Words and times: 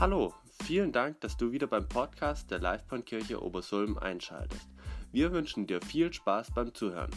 Hallo, 0.00 0.32
vielen 0.62 0.92
Dank, 0.92 1.20
dass 1.22 1.36
du 1.36 1.50
wieder 1.50 1.66
beim 1.66 1.88
Podcast 1.88 2.52
der 2.52 2.60
Livebahnkirche 2.60 3.42
Obersulm 3.42 3.98
einschaltest. 3.98 4.68
Wir 5.10 5.32
wünschen 5.32 5.66
dir 5.66 5.82
viel 5.82 6.12
Spaß 6.12 6.52
beim 6.54 6.72
Zuhören. 6.72 7.10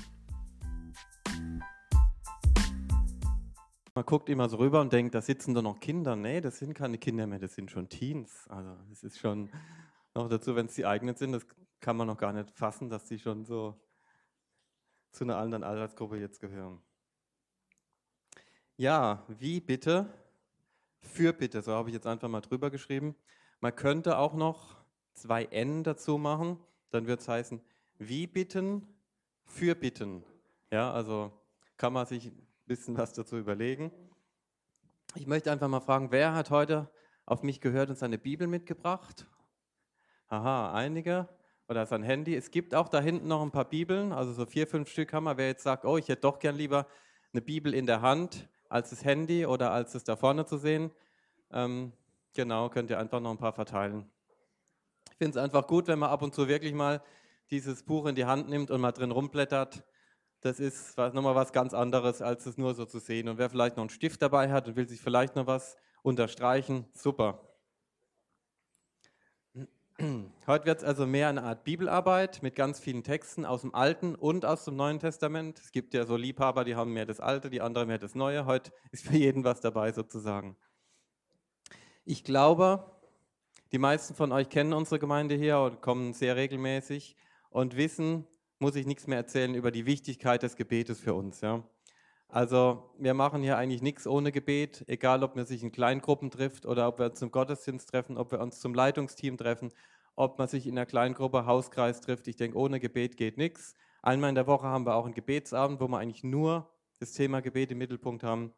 Man 3.94 4.06
guckt 4.07 4.29
immer 4.29 4.49
so 4.49 4.57
rüber 4.57 4.81
und 4.81 4.92
denkt, 4.92 5.13
da 5.13 5.21
sitzen 5.21 5.53
doch 5.53 5.62
noch 5.62 5.79
Kinder. 5.79 6.15
Nee, 6.15 6.42
das 6.42 6.57
sind 6.57 6.74
keine 6.74 6.97
Kinder 6.97 7.28
mehr, 7.28 7.38
das 7.38 7.53
sind 7.53 7.70
schon 7.70 7.88
Teens. 7.88 8.47
Also 8.49 8.75
es 8.92 9.03
ist 9.03 9.20
schon 9.20 9.52
noch 10.16 10.28
dazu, 10.28 10.56
wenn 10.56 10.66
es 10.66 10.74
die 10.74 10.88
eigenen 10.88 11.16
sind, 11.16 11.34
das 11.34 11.46
kann 11.81 11.98
man 11.98 12.07
noch 12.07 12.17
gar 12.17 12.34
nicht 12.34 12.49
fassen, 12.49 12.89
dass 12.89 13.07
sie 13.07 13.20
schon 13.20 13.46
so 13.46 13.79
zu 15.11 15.24
einer 15.24 15.38
anderen 15.38 15.63
Altersgruppe 15.63 16.17
jetzt 16.17 16.39
gehören. 16.39 16.81
Ja, 18.75 19.23
wie 19.27 19.59
bitte 19.59 20.11
für 21.01 21.33
bitte, 21.33 21.61
so 21.61 21.73
habe 21.73 21.89
ich 21.89 21.95
jetzt 21.95 22.07
einfach 22.07 22.29
mal 22.29 22.41
drüber 22.41 22.69
geschrieben. 22.69 23.15
Man 23.59 23.75
könnte 23.75 24.17
auch 24.17 24.33
noch 24.33 24.77
zwei 25.13 25.45
N 25.45 25.83
dazu 25.83 26.17
machen, 26.17 26.57
dann 26.89 27.07
wird 27.07 27.21
es 27.21 27.27
heißen, 27.27 27.61
wie 27.97 28.27
bitten, 28.27 28.87
für 29.45 29.75
bitten. 29.75 30.23
Ja, 30.71 30.91
also 30.91 31.31
kann 31.77 31.93
man 31.93 32.05
sich 32.05 32.27
ein 32.27 32.47
bisschen 32.65 32.97
was 32.97 33.13
dazu 33.13 33.37
überlegen. 33.37 33.91
Ich 35.15 35.27
möchte 35.27 35.51
einfach 35.51 35.67
mal 35.67 35.81
fragen, 35.81 36.11
wer 36.11 36.33
hat 36.33 36.49
heute 36.49 36.89
auf 37.25 37.43
mich 37.43 37.59
gehört 37.59 37.89
und 37.89 37.97
seine 37.97 38.17
Bibel 38.17 38.47
mitgebracht? 38.47 39.27
Aha, 40.27 40.73
einige. 40.73 41.27
Oder 41.67 41.85
sein 41.85 42.03
Handy. 42.03 42.35
Es 42.35 42.52
gibt 42.52 42.75
auch 42.75 42.89
da 42.89 42.99
hinten 42.99 43.27
noch 43.27 43.41
ein 43.41 43.52
paar 43.52 43.69
Bibeln, 43.69 44.11
also 44.11 44.33
so 44.33 44.45
vier, 44.45 44.67
fünf 44.67 44.89
Stück 44.89 45.13
haben 45.13 45.25
wir. 45.25 45.38
Wer 45.38 45.47
jetzt 45.47 45.63
sagt, 45.63 45.85
oh, 45.85 45.97
ich 45.97 46.07
hätte 46.07 46.21
doch 46.21 46.39
gern 46.39 46.55
lieber 46.55 46.88
eine 47.33 47.41
Bibel 47.41 47.73
in 47.73 47.85
der 47.85 48.02
Hand, 48.02 48.49
als 48.71 48.89
das 48.89 49.03
Handy 49.03 49.45
oder 49.45 49.71
als 49.71 49.95
es 49.95 50.05
da 50.05 50.16
vorne 50.16 50.45
zu 50.45 50.58
sehen. 50.58 50.91
Ähm, 51.52 51.91
genau, 52.33 52.69
könnt 52.69 52.89
ihr 52.89 52.97
einfach 52.97 53.19
noch 53.19 53.31
ein 53.31 53.38
paar 53.38 53.52
verteilen. 53.52 54.09
Ich 55.11 55.17
finde 55.17 55.38
es 55.38 55.44
einfach 55.44 55.67
gut, 55.67 55.88
wenn 55.88 56.00
man 56.00 56.09
ab 56.09 56.22
und 56.22 56.33
zu 56.33 56.47
wirklich 56.47 56.73
mal 56.73 57.03
dieses 57.52 57.83
Buch 57.83 58.05
in 58.05 58.16
die 58.16 58.25
Hand 58.25 58.49
nimmt 58.49 58.72
und 58.72 58.80
mal 58.80 58.94
drin 58.94 59.11
rumblättert. 59.11 59.83
Das 60.39 60.59
ist 60.59 60.97
nochmal 60.97 61.36
was 61.36 61.52
ganz 61.52 61.73
anderes, 61.73 62.22
als 62.22 62.45
es 62.45 62.58
nur 62.58 62.73
so 62.73 62.86
zu 62.86 62.99
sehen. 62.99 63.27
Und 63.27 63.38
wer 63.38 63.49
vielleicht 63.49 63.75
noch 63.75 63.83
einen 63.83 63.89
Stift 63.89 64.22
dabei 64.22 64.49
hat 64.52 64.67
und 64.69 64.77
will 64.77 64.88
sich 64.88 65.02
vielleicht 65.02 65.36
noch 65.36 65.47
was 65.47 65.75
unterstreichen, 66.02 66.86
super. 66.94 67.50
Heute 70.47 70.66
wird 70.66 70.80
es 70.80 70.83
also 70.83 71.05
mehr 71.05 71.30
eine 71.30 71.44
Art 71.44 71.63
Bibelarbeit 71.63 72.41
mit 72.41 72.55
ganz 72.55 72.80
vielen 72.80 73.03
Texten 73.03 73.45
aus 73.45 73.61
dem 73.61 73.75
Alten 73.75 74.16
und 74.16 74.45
aus 74.45 74.66
dem 74.66 74.75
Neuen 74.75 74.99
Testament. 74.99 75.59
Es 75.59 75.71
gibt 75.71 75.93
ja 75.93 76.05
so 76.05 76.16
Liebhaber, 76.16 76.63
die 76.63 76.75
haben 76.75 76.93
mehr 76.93 77.05
das 77.05 77.19
Alte, 77.19 77.49
die 77.49 77.61
anderen 77.61 77.88
mehr 77.88 77.99
das 77.99 78.16
Neue. 78.16 78.45
Heute 78.45 78.71
ist 78.91 79.05
für 79.05 79.17
jeden 79.17 79.43
was 79.43 79.61
dabei 79.61 79.91
sozusagen. 79.91 80.58
Ich 82.03 82.23
glaube, 82.23 82.99
die 83.71 83.77
meisten 83.77 84.16
von 84.16 84.31
euch 84.31 84.49
kennen 84.49 84.73
unsere 84.73 84.99
Gemeinde 84.99 85.35
hier 85.35 85.59
und 85.59 85.81
kommen 85.81 86.13
sehr 86.13 86.36
regelmäßig 86.36 87.15
und 87.49 87.77
wissen, 87.77 88.25
muss 88.59 88.75
ich 88.75 88.86
nichts 88.86 89.08
mehr 89.08 89.17
erzählen 89.17 89.53
über 89.55 89.71
die 89.71 89.86
Wichtigkeit 89.86 90.41
des 90.43 90.55
Gebetes 90.55 90.99
für 90.99 91.13
uns. 91.13 91.41
Ja? 91.41 91.63
Also 92.33 92.89
wir 92.97 93.13
machen 93.13 93.43
hier 93.43 93.57
eigentlich 93.57 93.81
nichts 93.81 94.07
ohne 94.07 94.31
Gebet, 94.31 94.85
egal 94.87 95.21
ob 95.21 95.35
man 95.35 95.45
sich 95.45 95.63
in 95.63 95.73
Kleingruppen 95.73 96.31
trifft 96.31 96.65
oder 96.65 96.87
ob 96.87 96.97
wir 96.97 97.07
uns 97.07 97.19
zum 97.19 97.29
Gottesdienst 97.29 97.89
treffen, 97.89 98.17
ob 98.17 98.31
wir 98.31 98.39
uns 98.39 98.61
zum 98.61 98.73
Leitungsteam 98.73 99.37
treffen, 99.37 99.73
ob 100.15 100.39
man 100.39 100.47
sich 100.47 100.65
in 100.65 100.77
einer 100.77 100.85
Kleingruppe, 100.85 101.45
Hauskreis 101.45 101.99
trifft. 101.99 102.29
Ich 102.29 102.37
denke, 102.37 102.57
ohne 102.57 102.79
Gebet 102.79 103.17
geht 103.17 103.37
nichts. 103.37 103.75
Einmal 104.02 104.29
in 104.29 104.35
der 104.35 104.47
Woche 104.47 104.67
haben 104.67 104.85
wir 104.85 104.95
auch 104.95 105.03
einen 105.03 105.13
Gebetsabend, 105.13 105.81
wo 105.81 105.89
wir 105.89 105.97
eigentlich 105.97 106.23
nur 106.23 106.73
das 106.99 107.11
Thema 107.11 107.41
Gebet 107.41 107.69
im 107.71 107.79
Mittelpunkt 107.79 108.23
haben. 108.23 108.53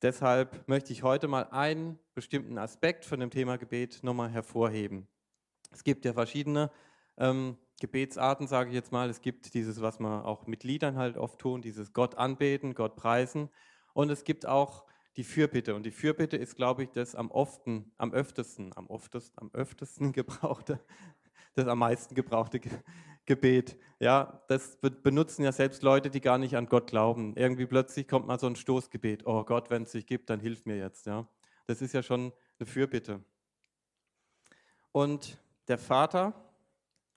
Deshalb 0.00 0.68
möchte 0.68 0.92
ich 0.92 1.02
heute 1.02 1.26
mal 1.26 1.48
einen 1.50 1.98
bestimmten 2.14 2.56
Aspekt 2.56 3.04
von 3.04 3.18
dem 3.18 3.30
Thema 3.30 3.58
Gebet 3.58 3.98
nochmal 4.04 4.30
hervorheben. 4.30 5.08
Es 5.72 5.82
gibt 5.82 6.04
ja 6.04 6.12
verschiedene 6.12 6.70
ähm, 7.16 7.56
Gebetsarten, 7.80 8.46
sage 8.46 8.70
ich 8.70 8.74
jetzt 8.74 8.92
mal. 8.92 9.08
Es 9.08 9.20
gibt 9.20 9.54
dieses, 9.54 9.80
was 9.80 10.00
man 10.00 10.22
auch 10.22 10.46
mit 10.46 10.64
Liedern 10.64 10.96
halt 10.96 11.16
oft 11.16 11.38
tun, 11.38 11.62
dieses 11.62 11.92
Gott 11.92 12.16
anbeten, 12.16 12.74
Gott 12.74 12.96
preisen. 12.96 13.48
Und 13.94 14.10
es 14.10 14.24
gibt 14.24 14.46
auch 14.46 14.84
die 15.16 15.24
Fürbitte. 15.24 15.74
Und 15.74 15.84
die 15.84 15.90
Fürbitte 15.90 16.36
ist, 16.36 16.56
glaube 16.56 16.84
ich, 16.84 16.90
das 16.90 17.14
am 17.14 17.30
often, 17.30 17.92
am 17.98 18.12
öftesten, 18.12 18.72
am 18.76 18.88
öftesten, 18.88 19.38
am 19.38 19.50
öftesten 19.52 20.12
gebrauchte, 20.12 20.80
das 21.54 21.66
am 21.66 21.78
meisten 21.78 22.14
gebrauchte 22.14 22.60
Gebet. 23.26 23.76
Ja, 24.00 24.42
das 24.48 24.78
benutzen 24.80 25.42
ja 25.42 25.52
selbst 25.52 25.82
Leute, 25.82 26.10
die 26.10 26.20
gar 26.20 26.38
nicht 26.38 26.56
an 26.56 26.66
Gott 26.66 26.88
glauben. 26.88 27.34
Irgendwie 27.36 27.66
plötzlich 27.66 28.08
kommt 28.08 28.26
mal 28.26 28.38
so 28.38 28.46
ein 28.46 28.56
Stoßgebet. 28.56 29.26
Oh 29.26 29.44
Gott, 29.44 29.70
wenn 29.70 29.82
es 29.82 29.92
dich 29.92 30.06
gibt, 30.06 30.30
dann 30.30 30.40
hilf 30.40 30.66
mir 30.66 30.76
jetzt. 30.76 31.06
Ja, 31.06 31.28
das 31.66 31.82
ist 31.82 31.94
ja 31.94 32.02
schon 32.02 32.32
eine 32.58 32.66
Fürbitte. 32.66 33.22
Und 34.92 35.38
der 35.68 35.78
Vater, 35.78 36.32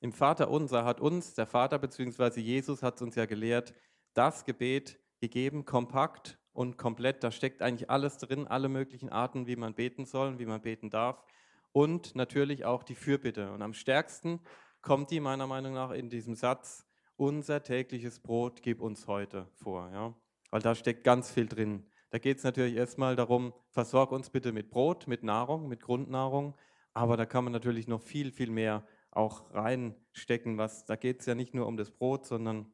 im 0.02 0.12
Vater 0.12 0.50
unser 0.50 0.84
hat 0.84 1.00
uns, 1.00 1.36
der 1.36 1.46
Vater 1.46 1.78
bzw. 1.78 2.42
Jesus 2.42 2.82
hat 2.82 3.02
uns 3.04 3.16
ja 3.16 3.28
gelehrt, 3.28 3.76
das 4.16 4.46
Gebet 4.46 5.00
gegeben, 5.20 5.64
kompakt 5.64 6.40
und 6.54 6.78
komplett. 6.78 7.24
Da 7.24 7.30
steckt 7.30 7.62
eigentlich 7.62 7.92
alles 7.92 8.18
drin, 8.18 8.48
alle 8.48 8.68
möglichen 8.68 9.10
Arten, 9.10 9.46
wie 9.46 9.56
man 9.56 9.76
beten 9.76 10.06
soll, 10.06 10.40
wie 10.40 10.48
man 10.48 10.62
beten 10.62 10.90
darf. 10.90 11.24
Und 11.72 12.16
natürlich 12.16 12.66
auch 12.66 12.82
die 12.82 12.96
Fürbitte. 12.96 13.52
Und 13.52 13.62
am 13.62 13.74
stärksten 13.74 14.40
kommt 14.82 15.12
die 15.12 15.20
meiner 15.20 15.46
Meinung 15.46 15.74
nach 15.74 15.92
in 15.92 16.10
diesem 16.10 16.34
Satz, 16.34 16.88
unser 17.16 17.62
tägliches 17.62 18.20
Brot 18.20 18.64
gib 18.64 18.82
uns 18.82 19.06
heute 19.06 19.48
vor. 19.54 19.92
Ja? 19.94 20.16
Weil 20.50 20.62
da 20.62 20.74
steckt 20.74 21.04
ganz 21.04 21.30
viel 21.30 21.48
drin. 21.48 21.86
Da 22.10 22.18
geht 22.18 22.40
es 22.40 22.44
natürlich 22.44 22.76
erstmal 22.76 23.16
darum, 23.16 23.54
versorg 23.70 24.12
uns 24.12 24.32
bitte 24.32 24.52
mit 24.52 24.72
Brot, 24.72 25.08
mit 25.08 25.22
Nahrung, 25.22 25.68
mit 25.68 25.82
Grundnahrung. 25.82 26.56
Aber 26.94 27.18
da 27.18 27.28
kann 27.28 27.44
man 27.44 27.54
natürlich 27.54 27.88
noch 27.88 28.02
viel, 28.02 28.32
viel 28.32 28.50
mehr 28.50 28.84
auch 29.12 29.54
reinstecken. 29.54 30.58
Was, 30.58 30.86
da 30.86 30.96
geht 30.96 31.20
es 31.20 31.26
ja 31.26 31.36
nicht 31.36 31.54
nur 31.54 31.68
um 31.68 31.78
das 31.78 31.92
Brot, 31.92 32.26
sondern 32.26 32.74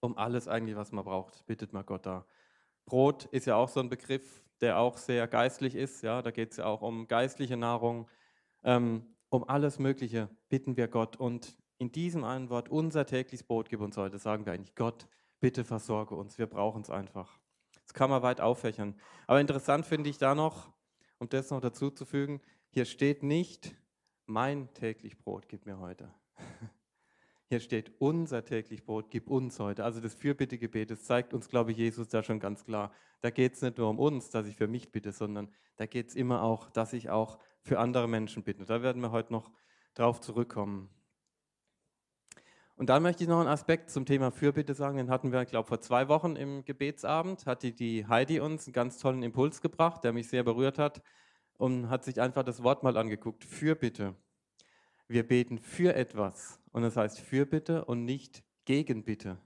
um 0.00 0.16
alles 0.16 0.48
eigentlich, 0.48 0.76
was 0.76 0.92
man 0.92 1.04
braucht. 1.04 1.44
Bittet 1.46 1.72
mal 1.72 1.82
Gott 1.82 2.06
da. 2.06 2.24
Brot 2.86 3.26
ist 3.26 3.46
ja 3.46 3.56
auch 3.56 3.68
so 3.68 3.80
ein 3.80 3.88
Begriff, 3.88 4.44
der 4.60 4.78
auch 4.78 4.96
sehr 4.96 5.26
geistlich 5.26 5.74
ist. 5.74 6.02
Ja, 6.02 6.22
da 6.22 6.30
geht 6.30 6.52
es 6.52 6.56
ja 6.58 6.66
auch 6.66 6.82
um 6.82 7.06
geistliche 7.06 7.56
Nahrung, 7.56 8.08
ähm, 8.64 9.14
um 9.28 9.48
alles 9.48 9.78
Mögliche 9.78 10.28
bitten 10.48 10.76
wir 10.76 10.88
Gott. 10.88 11.16
Und 11.16 11.56
in 11.78 11.92
diesem 11.92 12.24
einen 12.24 12.50
Wort, 12.50 12.68
unser 12.68 13.06
tägliches 13.06 13.46
Brot 13.46 13.68
gib 13.68 13.80
uns 13.80 13.96
heute, 13.96 14.18
sagen 14.18 14.46
wir 14.46 14.52
eigentlich, 14.52 14.74
Gott, 14.74 15.06
bitte 15.40 15.64
versorge 15.64 16.14
uns, 16.14 16.38
wir 16.38 16.46
brauchen 16.46 16.82
es 16.82 16.90
einfach. 16.90 17.38
Das 17.82 17.94
kann 17.94 18.10
man 18.10 18.22
weit 18.22 18.40
auffächern. 18.40 18.94
Aber 19.26 19.40
interessant 19.40 19.86
finde 19.86 20.10
ich 20.10 20.18
da 20.18 20.34
noch, 20.34 20.72
um 21.18 21.28
das 21.28 21.50
noch 21.50 21.60
dazu 21.60 21.90
zu 21.90 22.04
fügen, 22.04 22.40
hier 22.70 22.84
steht 22.84 23.22
nicht, 23.22 23.76
mein 24.28 24.72
täglich 24.74 25.18
Brot 25.18 25.48
gib 25.48 25.66
mir 25.66 25.78
heute. 25.78 26.12
Hier 27.48 27.60
steht, 27.60 27.92
unser 27.98 28.44
täglich 28.44 28.84
Brot 28.84 29.10
gib 29.10 29.28
uns 29.28 29.58
heute. 29.58 29.84
Also 29.84 30.00
das 30.00 30.14
Fürbittegebet, 30.14 30.90
das 30.90 31.04
zeigt 31.04 31.32
uns, 31.32 31.48
glaube 31.48 31.72
ich, 31.72 31.78
Jesus 31.78 32.08
da 32.08 32.22
schon 32.22 32.38
ganz 32.38 32.64
klar. 32.64 32.92
Da 33.22 33.30
geht 33.30 33.54
es 33.54 33.62
nicht 33.62 33.78
nur 33.78 33.88
um 33.88 33.98
uns, 33.98 34.28
dass 34.28 34.46
ich 34.46 34.56
für 34.56 34.68
mich 34.68 34.92
bitte, 34.92 35.12
sondern 35.12 35.48
da 35.76 35.86
geht 35.86 36.08
es 36.08 36.14
immer 36.14 36.42
auch, 36.42 36.68
dass 36.70 36.92
ich 36.92 37.08
auch 37.08 37.38
für 37.62 37.78
andere 37.78 38.06
Menschen 38.06 38.42
bitte. 38.42 38.66
Da 38.66 38.82
werden 38.82 39.00
wir 39.00 39.12
heute 39.12 39.32
noch 39.32 39.50
drauf 39.94 40.20
zurückkommen. 40.20 40.90
Und 42.76 42.90
dann 42.90 43.02
möchte 43.02 43.24
ich 43.24 43.28
noch 43.28 43.40
einen 43.40 43.48
Aspekt 43.48 43.90
zum 43.90 44.04
Thema 44.04 44.30
Fürbitte 44.30 44.74
sagen. 44.74 44.98
Den 44.98 45.10
hatten 45.10 45.32
wir, 45.32 45.40
ich 45.42 45.48
glaube, 45.48 45.66
vor 45.66 45.80
zwei 45.80 46.08
Wochen 46.08 46.36
im 46.36 46.64
Gebetsabend. 46.64 47.46
Hat 47.46 47.62
die, 47.62 47.74
die 47.74 48.06
Heidi 48.06 48.40
uns 48.40 48.66
einen 48.66 48.74
ganz 48.74 48.98
tollen 48.98 49.22
Impuls 49.22 49.62
gebracht, 49.62 50.04
der 50.04 50.12
mich 50.12 50.28
sehr 50.28 50.44
berührt 50.44 50.78
hat 50.78 51.02
und 51.58 51.90
hat 51.90 52.04
sich 52.04 52.20
einfach 52.20 52.44
das 52.44 52.62
Wort 52.62 52.82
mal 52.82 52.96
angeguckt. 52.96 53.44
Fürbitte. 53.44 54.14
Wir 55.08 55.26
beten 55.26 55.58
für 55.58 55.94
etwas 55.94 56.60
und 56.72 56.82
das 56.82 56.96
heißt 56.96 57.20
Fürbitte 57.20 57.84
und 57.84 58.04
nicht 58.04 58.42
gegen 58.64 59.04
Bitte. 59.04 59.38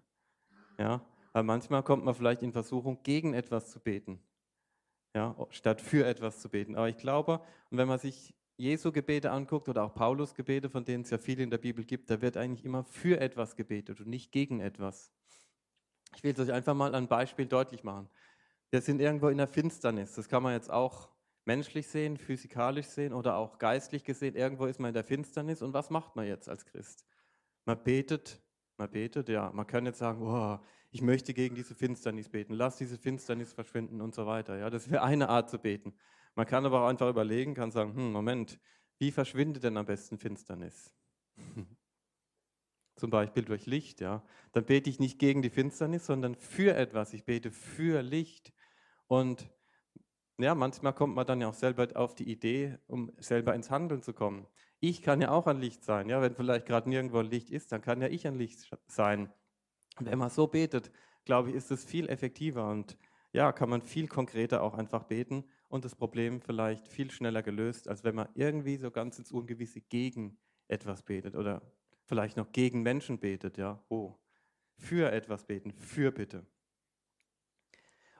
Ja, 0.79 1.05
weil 1.33 1.43
manchmal 1.43 1.83
kommt 1.83 2.05
man 2.05 2.15
vielleicht 2.15 2.43
in 2.43 2.53
Versuchung, 2.53 3.03
gegen 3.03 3.35
etwas 3.35 3.71
zu 3.71 3.81
beten, 3.81 4.21
ja, 5.15 5.37
statt 5.51 5.81
für 5.81 6.07
etwas 6.07 6.41
zu 6.41 6.49
beten. 6.49 6.77
Aber 6.77 6.89
ich 6.89 6.97
glaube, 6.97 7.41
wenn 7.71 7.89
man 7.89 7.99
sich 7.99 8.35
Jesu 8.57 8.93
Gebete 8.93 9.31
anguckt 9.31 9.69
oder 9.69 9.85
auch 9.85 9.95
Paulus 9.95 10.35
Gebete, 10.35 10.69
von 10.69 10.85
denen 10.85 11.05
es 11.05 11.11
ja 11.11 11.19
viele 11.19 11.43
in 11.43 11.51
der 11.51 11.59
Bibel 11.59 11.85
gibt, 11.85 12.11
da 12.11 12.21
wird 12.21 12.37
eigentlich 12.37 12.65
immer 12.65 12.85
für 12.85 13.21
etwas 13.21 13.57
gebetet 13.57 14.01
und 14.01 14.09
nicht 14.09 14.33
gegen 14.33 14.61
etwas. 14.61 15.13
Ich 16.15 16.23
will 16.23 16.33
es 16.33 16.41
euch 16.41 16.53
einfach 16.53 16.75
mal 16.75 16.95
ein 16.95 17.09
Beispiel 17.09 17.47
deutlich 17.47 17.85
machen. 17.85 18.09
Wir 18.71 18.83
sind 18.83 19.01
irgendwo 19.01 19.29
in 19.29 19.39
der 19.39 19.49
Finsternis. 19.49 20.15
Das 20.15 20.29
kann 20.29 20.43
man 20.43 20.53
jetzt 20.53 20.71
auch 20.71 21.12
menschlich 21.45 21.89
sehen, 21.89 22.17
physikalisch 22.17 22.87
sehen 22.87 23.13
oder 23.13 23.37
auch 23.37 23.59
geistlich 23.59 24.05
gesehen. 24.05 24.35
Irgendwo 24.35 24.67
ist 24.67 24.79
man 24.81 24.89
in 24.89 24.95
der 24.95 25.05
Finsternis. 25.05 25.63
Und 25.63 25.73
was 25.73 25.91
macht 25.91 26.17
man 26.17 26.27
jetzt 26.27 26.49
als 26.49 26.65
Christ? 26.65 27.05
Man 27.65 27.83
betet, 27.83 28.41
man 28.77 28.91
betet, 28.91 29.29
ja. 29.29 29.51
Man 29.53 29.67
kann 29.67 29.87
jetzt 29.87 29.99
sagen, 29.99 30.23
oh, 30.23 30.59
ich 30.91 31.03
möchte 31.03 31.35
gegen 31.35 31.55
diese 31.55 31.75
Finsternis 31.75 32.29
beten, 32.29 32.53
lass 32.55 32.77
diese 32.77 32.99
Finsternis 32.99 33.53
verschwinden 33.53 34.01
und 34.01 34.15
so 34.15 34.27
weiter. 34.27 34.59
Ja, 34.59 34.71
das 34.71 34.91
wäre 34.91 35.03
eine 35.03 35.29
Art 35.29 35.51
zu 35.51 35.59
beten. 35.59 35.95
Man 36.35 36.47
kann 36.47 36.65
aber 36.67 36.83
auch 36.83 36.89
einfach 36.89 37.09
überlegen, 37.09 37.55
kann 37.55 37.71
sagen, 37.71 37.95
hm, 37.95 38.13
Moment, 38.13 38.61
wie 38.99 39.11
verschwindet 39.11 39.65
denn 39.65 39.77
am 39.77 39.87
besten 39.87 40.19
Finsternis? 40.19 40.95
Zum 42.97 43.11
Beispiel 43.11 43.45
durch 43.45 43.67
Licht, 43.67 44.01
ja. 44.01 44.25
Dann 44.53 44.65
bete 44.65 44.91
ich 44.91 45.01
nicht 45.01 45.19
gegen 45.19 45.43
die 45.43 45.51
Finsternis, 45.51 46.07
sondern 46.07 46.35
für 46.35 46.75
etwas. 46.75 47.15
Ich 47.15 47.25
bete 47.25 47.51
für 47.51 48.03
Licht. 48.03 48.53
Und 49.07 49.51
ja, 50.43 50.55
manchmal 50.55 50.95
kommt 50.95 51.15
man 51.15 51.27
dann 51.27 51.41
ja 51.41 51.49
auch 51.49 51.55
selber 51.55 51.89
auf 51.95 52.15
die 52.15 52.31
Idee, 52.31 52.79
um 52.87 53.13
selber 53.19 53.55
ins 53.55 53.71
Handeln 53.71 54.03
zu 54.03 54.13
kommen. 54.13 54.47
Ich 54.81 55.03
kann 55.03 55.21
ja 55.21 55.31
auch 55.31 55.47
ein 55.47 55.61
Licht 55.61 55.85
sein. 55.85 56.09
Ja, 56.09 56.21
wenn 56.23 56.35
vielleicht 56.35 56.67
gerade 56.67 56.89
nirgendwo 56.89 57.19
ein 57.19 57.27
Licht 57.27 57.51
ist, 57.51 57.73
dann 57.73 57.83
kann 57.83 58.01
ja 58.03 58.09
ich 58.09 58.27
ein 58.27 58.35
Licht 58.37 58.61
sein. 58.87 59.33
Und 59.99 60.07
wenn 60.07 60.19
man 60.19 60.31
so 60.31 60.47
betet, 60.47 60.91
glaube 61.25 61.51
ich, 61.51 61.57
ist 61.57 61.71
es 61.71 61.85
viel 61.85 62.09
effektiver 62.09 62.69
und 62.69 62.97
ja, 63.33 63.53
kann 63.53 63.71
man 63.71 63.83
viel 63.83 64.09
konkreter 64.09 64.63
auch 64.63 64.75
einfach 64.75 65.05
beten 65.05 65.45
und 65.69 65.85
das 65.85 65.95
Problem 65.95 66.41
vielleicht 66.41 66.89
viel 66.89 67.11
schneller 67.11 67.43
gelöst, 67.43 67.89
als 67.89 68.05
wenn 68.05 68.15
man 68.15 68.29
irgendwie 68.35 68.77
so 68.77 68.91
ganz 68.91 69.19
ins 69.19 69.33
Ungewisse 69.33 69.81
gegen 69.81 70.39
etwas 70.69 71.03
betet 71.03 71.35
oder 71.37 71.63
vielleicht 72.05 72.37
noch 72.37 72.53
gegen 72.53 72.83
Menschen 72.83 73.19
betet, 73.21 73.57
ja. 73.59 73.85
Oh, 73.89 74.17
für 74.77 75.13
etwas 75.13 75.45
beten, 75.47 75.73
für 75.73 76.13
bitte. 76.13 76.47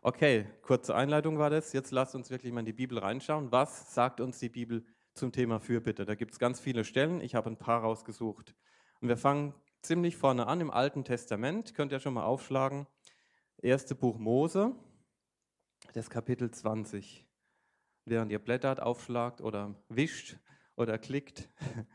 Okay, 0.05 0.47
kurze 0.63 0.97
Einleitung 0.97 1.39
war 1.39 1.49
das. 1.49 1.73
Jetzt 1.73 1.93
lasst 1.93 2.17
uns 2.17 2.29
wirklich 2.29 2.53
mal 2.53 2.59
in 2.59 2.67
die 2.67 2.73
Bibel 2.73 2.99
reinschauen. 2.99 3.53
Was 3.53 3.95
sagt 3.95 4.21
uns 4.21 4.41
die 4.41 4.49
Bibel 4.49 4.85
zum 5.15 5.31
Thema 5.31 5.61
Fürbitte? 5.61 6.05
Da 6.05 6.17
gibt 6.17 6.33
es 6.33 6.41
ganz 6.41 6.59
viele 6.59 6.83
Stellen. 6.83 7.21
Ich 7.21 7.37
habe 7.37 7.49
ein 7.49 7.57
paar 7.57 7.83
rausgesucht. 7.83 8.57
Und 9.01 9.07
wir 9.07 9.17
fangen 9.17 9.55
ziemlich 9.81 10.17
vorne 10.17 10.49
an 10.49 10.61
im 10.61 10.73
Alten 10.73 11.05
Testament. 11.05 11.75
Könnt 11.75 11.93
ihr 11.93 12.01
schon 12.01 12.15
mal 12.15 12.25
aufschlagen. 12.25 12.89
Erste 13.59 13.95
Buch 13.95 14.19
Mose, 14.19 14.75
das 15.93 16.11
Kapitel 16.11 16.51
20. 16.51 17.25
Während 18.05 18.33
ihr 18.33 18.41
blättert, 18.41 18.81
aufschlagt 18.81 19.41
oder 19.41 19.77
wischt 19.89 20.37
oder 20.75 20.99
klickt, 20.99 21.49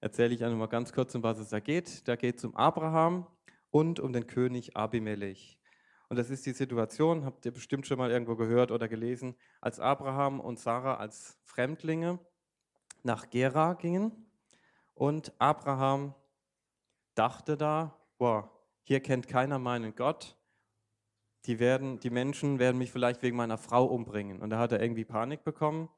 erzähle 0.00 0.34
ich 0.34 0.44
einfach 0.44 0.58
mal 0.58 0.66
ganz 0.66 0.92
kurz, 0.92 1.14
um 1.14 1.22
was 1.22 1.38
es 1.38 1.48
da 1.48 1.60
geht. 1.60 2.06
Da 2.06 2.16
geht 2.16 2.36
es 2.36 2.44
um 2.44 2.54
Abraham 2.54 3.26
und 3.70 4.00
um 4.00 4.12
den 4.12 4.26
König 4.26 4.76
Abimelech. 4.76 5.61
Und 6.12 6.18
das 6.18 6.28
ist 6.28 6.44
die 6.44 6.52
Situation, 6.52 7.24
habt 7.24 7.46
ihr 7.46 7.52
bestimmt 7.52 7.86
schon 7.86 7.96
mal 7.96 8.10
irgendwo 8.10 8.36
gehört 8.36 8.70
oder 8.70 8.86
gelesen, 8.86 9.34
als 9.62 9.80
Abraham 9.80 10.40
und 10.40 10.58
Sarah 10.58 10.98
als 10.98 11.38
Fremdlinge 11.42 12.18
nach 13.02 13.30
Gera 13.30 13.72
gingen. 13.72 14.12
Und 14.92 15.32
Abraham 15.38 16.14
dachte 17.14 17.56
da, 17.56 17.98
boah, 18.18 18.52
hier 18.82 19.00
kennt 19.00 19.26
keiner 19.26 19.58
meinen 19.58 19.96
Gott. 19.96 20.36
Die, 21.46 21.58
werden, 21.58 21.98
die 21.98 22.10
Menschen 22.10 22.58
werden 22.58 22.76
mich 22.76 22.92
vielleicht 22.92 23.22
wegen 23.22 23.38
meiner 23.38 23.56
Frau 23.56 23.86
umbringen. 23.86 24.42
Und 24.42 24.50
da 24.50 24.58
hat 24.58 24.72
er 24.72 24.82
irgendwie 24.82 25.06
Panik 25.06 25.44
bekommen 25.44 25.88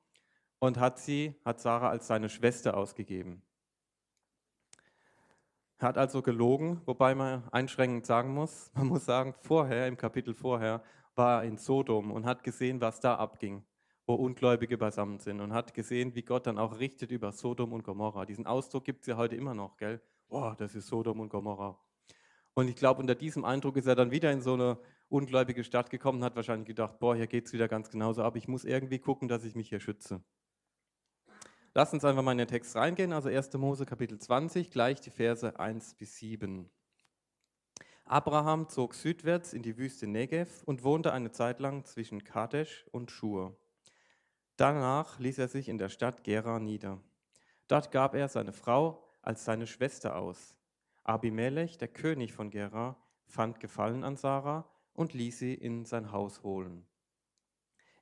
und 0.61 0.79
hat 0.79 1.01
sie, 1.01 1.35
hat 1.45 1.59
Sarah 1.59 1.91
als 1.91 2.07
seine 2.07 2.29
Schwester 2.29 2.77
ausgegeben. 2.77 3.43
Er 5.85 5.89
hat 5.89 5.99
also 5.99 6.23
gelogen, 6.23 6.81
wobei 6.87 7.15
man 7.15 7.47
einschränkend 7.51 8.07
sagen 8.07 8.33
muss, 8.33 8.71
man 8.75 8.87
muss 8.87 9.05
sagen, 9.05 9.35
vorher, 9.43 9.87
im 9.87 9.99
Kapitel 9.99 10.33
vorher, 10.33 10.83
war 11.15 11.43
er 11.43 11.47
in 11.47 11.59
Sodom 11.59 12.11
und 12.11 12.25
hat 12.25 12.43
gesehen, 12.43 12.81
was 12.81 13.01
da 13.01 13.17
abging, 13.17 13.63
wo 14.07 14.15
Ungläubige 14.15 14.79
beisammen 14.79 15.19
sind 15.19 15.43
und 15.43 15.53
hat 15.53 15.75
gesehen, 15.75 16.15
wie 16.15 16.23
Gott 16.23 16.47
dann 16.47 16.57
auch 16.57 16.79
richtet 16.79 17.11
über 17.11 17.33
Sodom 17.33 17.75
und 17.75 17.85
Gomorra. 17.85 18.25
Diesen 18.25 18.47
Ausdruck 18.47 18.85
gibt 18.85 19.03
es 19.03 19.09
ja 19.09 19.19
heute 19.19 19.37
immer 19.37 19.53
noch, 19.53 19.77
gell? 19.77 20.01
Boah, 20.29 20.57
das 20.57 20.75
ist 20.75 20.87
Sodom 20.87 21.21
und 21.21 21.29
Gomorra. 21.29 21.79
Und 22.55 22.69
ich 22.69 22.77
glaube, 22.77 23.03
unter 23.03 23.15
diesem 23.15 23.45
Eindruck 23.45 23.77
ist 23.77 23.87
er 23.87 23.95
dann 23.95 24.11
wieder 24.11 24.33
in 24.33 24.41
so 24.41 24.55
eine 24.55 24.79
ungläubige 25.11 25.65
Stadt 25.65 25.91
gekommen 25.91 26.21
und 26.21 26.25
hat 26.25 26.35
wahrscheinlich 26.35 26.69
gedacht, 26.69 26.99
boah, 26.99 27.15
hier 27.15 27.27
geht 27.27 27.45
es 27.45 27.53
wieder 27.53 27.69
ganz 27.69 27.91
genauso 27.91 28.23
ab, 28.23 28.37
ich 28.37 28.49
muss 28.49 28.65
irgendwie 28.65 29.01
gucken, 29.01 29.29
dass 29.29 29.45
ich 29.45 29.55
mich 29.55 29.69
hier 29.69 29.81
schütze. 29.81 30.23
Lass 31.77 31.93
uns 31.93 32.05
einfach 32.05 32.23
mal 32.23 32.31
in 32.31 32.39
den 32.39 32.47
Text 32.47 32.77
reingehen, 32.77 33.13
also 33.13 33.29
1. 33.29 33.53
Mose 33.55 33.85
Kapitel 33.85 34.17
20, 34.17 34.71
gleich 34.71 35.01
die 35.01 35.11
Verse 35.11 35.59
1 35.59 35.95
bis 35.95 36.19
7. 36.19 36.71
Abraham 38.05 38.69
zog 38.69 38.95
südwärts 38.95 39.53
in 39.53 39.65
die 39.65 39.77
Wüste 39.77 40.07
Negev 40.07 40.63
und 40.67 40.85
wohnte 40.85 41.13
eine 41.13 41.33
Zeit 41.33 41.59
lang 41.59 41.85
zwischen 41.85 42.23
Kadesh 42.23 42.87
und 42.93 43.11
Schur. 43.11 43.57
Danach 44.57 45.19
ließ 45.19 45.39
er 45.39 45.49
sich 45.49 45.69
in 45.69 45.79
der 45.79 45.89
Stadt 45.89 46.23
Gera 46.23 46.61
nieder. 46.61 47.01
Dort 47.67 47.91
gab 47.91 48.15
er 48.15 48.29
seine 48.29 48.53
Frau 48.53 49.03
als 49.21 49.45
seine 49.45 49.67
Schwester 49.67 50.15
aus. 50.15 50.57
Abimelech, 51.03 51.77
der 51.77 51.89
König 51.89 52.35
von 52.35 52.51
Gera, 52.51 52.97
fand 53.27 53.59
Gefallen 53.59 54.05
an 54.05 54.15
Sarah 54.17 54.71
und 54.93 55.13
ließ 55.13 55.41
sie 55.41 55.55
in 55.55 55.87
sein 55.87 56.13
Haus 56.13 56.45
holen. 56.45 56.87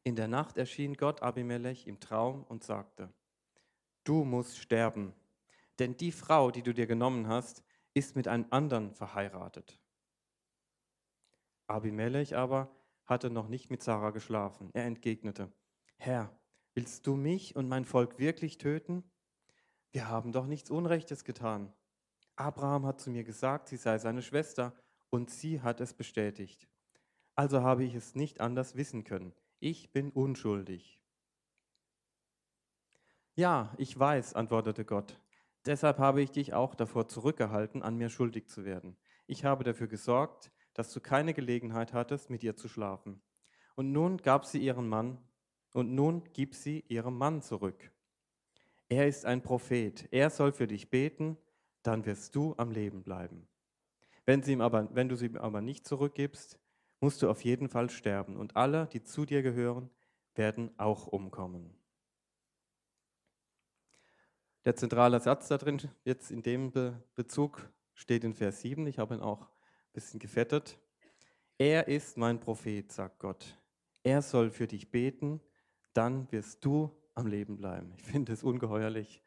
In 0.02 0.14
der 0.14 0.28
Nacht 0.28 0.58
erschien 0.58 0.92
Gott 0.92 1.22
Abimelech 1.22 1.86
im 1.86 2.00
Traum 2.00 2.44
und 2.44 2.64
sagte, 2.64 3.08
du 4.04 4.24
musst 4.24 4.58
sterben, 4.58 5.14
denn 5.78 5.96
die 5.96 6.12
Frau, 6.12 6.50
die 6.50 6.62
du 6.62 6.72
dir 6.72 6.86
genommen 6.86 7.28
hast, 7.28 7.62
ist 7.94 8.16
mit 8.16 8.28
einem 8.28 8.46
anderen 8.50 8.94
verheiratet. 8.94 9.78
Abimelech 11.66 12.36
aber 12.36 12.74
hatte 13.06 13.30
noch 13.30 13.48
nicht 13.48 13.70
mit 13.70 13.82
Sarah 13.82 14.10
geschlafen. 14.10 14.70
Er 14.72 14.84
entgegnete, 14.84 15.52
Herr, 15.96 16.34
willst 16.74 17.06
du 17.06 17.16
mich 17.16 17.56
und 17.56 17.68
mein 17.68 17.84
Volk 17.84 18.18
wirklich 18.18 18.58
töten? 18.58 19.04
Wir 19.90 20.08
haben 20.08 20.32
doch 20.32 20.46
nichts 20.46 20.70
Unrechtes 20.70 21.24
getan. 21.24 21.72
Abraham 22.36 22.86
hat 22.86 23.00
zu 23.00 23.10
mir 23.10 23.24
gesagt, 23.24 23.68
sie 23.68 23.76
sei 23.76 23.98
seine 23.98 24.22
Schwester, 24.22 24.74
und 25.10 25.28
sie 25.28 25.60
hat 25.60 25.80
es 25.82 25.92
bestätigt. 25.92 26.68
Also 27.34 27.62
habe 27.62 27.84
ich 27.84 27.94
es 27.94 28.14
nicht 28.14 28.40
anders 28.40 28.76
wissen 28.76 29.04
können. 29.04 29.34
Ich 29.60 29.92
bin 29.92 30.10
unschuldig. 30.10 31.01
Ja, 33.34 33.72
ich 33.78 33.98
weiß, 33.98 34.34
antwortete 34.34 34.84
Gott. 34.84 35.18
Deshalb 35.64 35.98
habe 35.98 36.20
ich 36.20 36.30
dich 36.30 36.52
auch 36.52 36.74
davor 36.74 37.08
zurückgehalten, 37.08 37.82
an 37.82 37.96
mir 37.96 38.10
schuldig 38.10 38.48
zu 38.48 38.66
werden. 38.66 38.98
Ich 39.26 39.46
habe 39.46 39.64
dafür 39.64 39.86
gesorgt, 39.86 40.52
dass 40.74 40.92
du 40.92 41.00
keine 41.00 41.32
Gelegenheit 41.32 41.94
hattest, 41.94 42.28
mit 42.28 42.42
ihr 42.42 42.56
zu 42.56 42.68
schlafen. 42.68 43.22
Und 43.74 43.90
nun 43.90 44.18
gab 44.18 44.44
sie 44.44 44.58
ihren 44.58 44.86
Mann, 44.86 45.18
und 45.72 45.94
nun 45.94 46.24
gib 46.34 46.54
sie 46.54 46.80
ihrem 46.88 47.16
Mann 47.16 47.40
zurück. 47.40 47.90
Er 48.90 49.08
ist 49.08 49.24
ein 49.24 49.40
Prophet, 49.40 50.06
er 50.10 50.28
soll 50.28 50.52
für 50.52 50.66
dich 50.66 50.90
beten, 50.90 51.38
dann 51.82 52.04
wirst 52.04 52.36
du 52.36 52.54
am 52.58 52.70
Leben 52.70 53.02
bleiben. 53.02 53.48
Wenn, 54.26 54.42
sie 54.42 54.52
ihm 54.52 54.60
aber, 54.60 54.94
wenn 54.94 55.08
du 55.08 55.16
sie 55.16 55.26
ihm 55.26 55.38
aber 55.38 55.62
nicht 55.62 55.86
zurückgibst, 55.86 56.60
musst 57.00 57.22
du 57.22 57.30
auf 57.30 57.42
jeden 57.42 57.70
Fall 57.70 57.88
sterben, 57.88 58.36
und 58.36 58.56
alle, 58.56 58.88
die 58.88 59.02
zu 59.02 59.24
dir 59.24 59.42
gehören, 59.42 59.88
werden 60.34 60.78
auch 60.78 61.06
umkommen. 61.06 61.81
Der 64.64 64.76
zentrale 64.76 65.18
Satz 65.18 65.48
da 65.48 65.58
drin, 65.58 65.80
jetzt 66.04 66.30
in 66.30 66.42
dem 66.42 66.70
Be 66.70 67.02
Bezug, 67.16 67.68
steht 67.94 68.22
in 68.22 68.32
Vers 68.32 68.60
7. 68.60 68.86
Ich 68.86 69.00
habe 69.00 69.14
ihn 69.14 69.20
auch 69.20 69.40
ein 69.40 69.92
bisschen 69.92 70.20
gefettet. 70.20 70.78
Er 71.58 71.88
ist 71.88 72.16
mein 72.16 72.38
Prophet, 72.38 72.92
sagt 72.92 73.18
Gott. 73.18 73.58
Er 74.04 74.22
soll 74.22 74.50
für 74.50 74.68
dich 74.68 74.90
beten, 74.90 75.40
dann 75.94 76.30
wirst 76.30 76.64
du 76.64 76.90
am 77.14 77.26
Leben 77.26 77.56
bleiben. 77.56 77.92
Ich 77.96 78.02
finde 78.04 78.32
es 78.32 78.44
ungeheuerlich, 78.44 79.22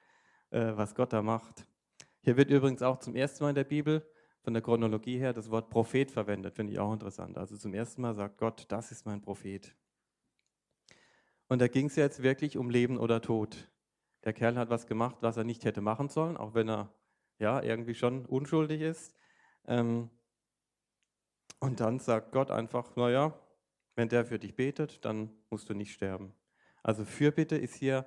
äh, 0.52 0.72
was 0.76 0.96
Gott 0.96 1.12
da 1.12 1.22
macht. 1.22 1.68
Hier 2.22 2.38
wird 2.38 2.50
übrigens 2.50 2.82
auch 2.82 3.00
zum 3.00 3.14
ersten 3.14 3.44
Mal 3.44 3.50
in 3.50 3.56
der 3.56 3.66
Bibel 3.66 4.10
von 4.42 4.54
der 4.54 4.64
Chronologie 4.64 5.18
her 5.18 5.34
das 5.34 5.52
Wort 5.52 5.70
Prophet 5.70 6.12
verwendet, 6.12 6.56
finde 6.56 6.72
ich 6.72 6.80
auch 6.80 6.94
interessant. 6.94 7.38
Also 7.38 7.58
zum 7.58 7.74
ersten 7.74 8.02
Mal 8.02 8.14
sagt 8.14 8.38
Gott, 8.38 8.66
das 8.70 8.92
ist 8.92 9.06
mein 9.06 9.22
Prophet. 9.22 9.76
Und 11.50 11.60
da 11.60 11.68
ging 11.68 11.88
es 11.88 11.98
jetzt 11.98 12.24
wirklich 12.24 12.58
um 12.58 12.70
Leben 12.70 12.98
oder 12.98 13.22
Tod. 13.22 13.70
Der 14.26 14.34
Kerl 14.34 14.58
hat 14.58 14.70
was 14.70 14.88
gemacht, 14.88 15.18
was 15.22 15.38
er 15.38 15.44
nicht 15.44 15.66
hätte 15.66 15.82
machen 15.82 16.10
sollen, 16.10 16.36
auch 16.36 16.56
wenn 16.56 16.68
er 16.68 16.92
ja 17.38 17.62
irgendwie 17.62 17.94
schon 17.94 18.26
unschuldig 18.26 18.82
ist. 18.82 19.16
Ähm, 19.68 20.10
und 21.60 21.80
dann 21.80 22.00
sagt 22.00 22.32
Gott 22.32 22.52
einfach, 22.52 22.96
naja, 22.96 23.40
wenn 23.96 24.10
der 24.10 24.26
für 24.26 24.40
dich 24.40 24.56
betet, 24.56 25.06
dann 25.06 25.32
musst 25.50 25.70
du 25.70 25.74
nicht 25.74 25.94
sterben. 25.94 26.34
Also 26.84 27.06
Fürbitte 27.06 27.56
ist 27.56 27.76
hier 27.76 28.06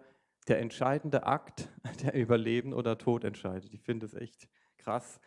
der 0.49 0.61
entscheidende 0.61 1.25
Akt, 1.25 1.69
der 2.03 2.15
über 2.15 2.37
Leben 2.37 2.73
oder 2.73 2.99
Tod 2.99 3.25
entscheidet. 3.25 3.73
Ich 3.73 3.83
finde 3.83 4.07
es 4.07 4.15
echt 4.15 4.49
krass. 4.77 5.21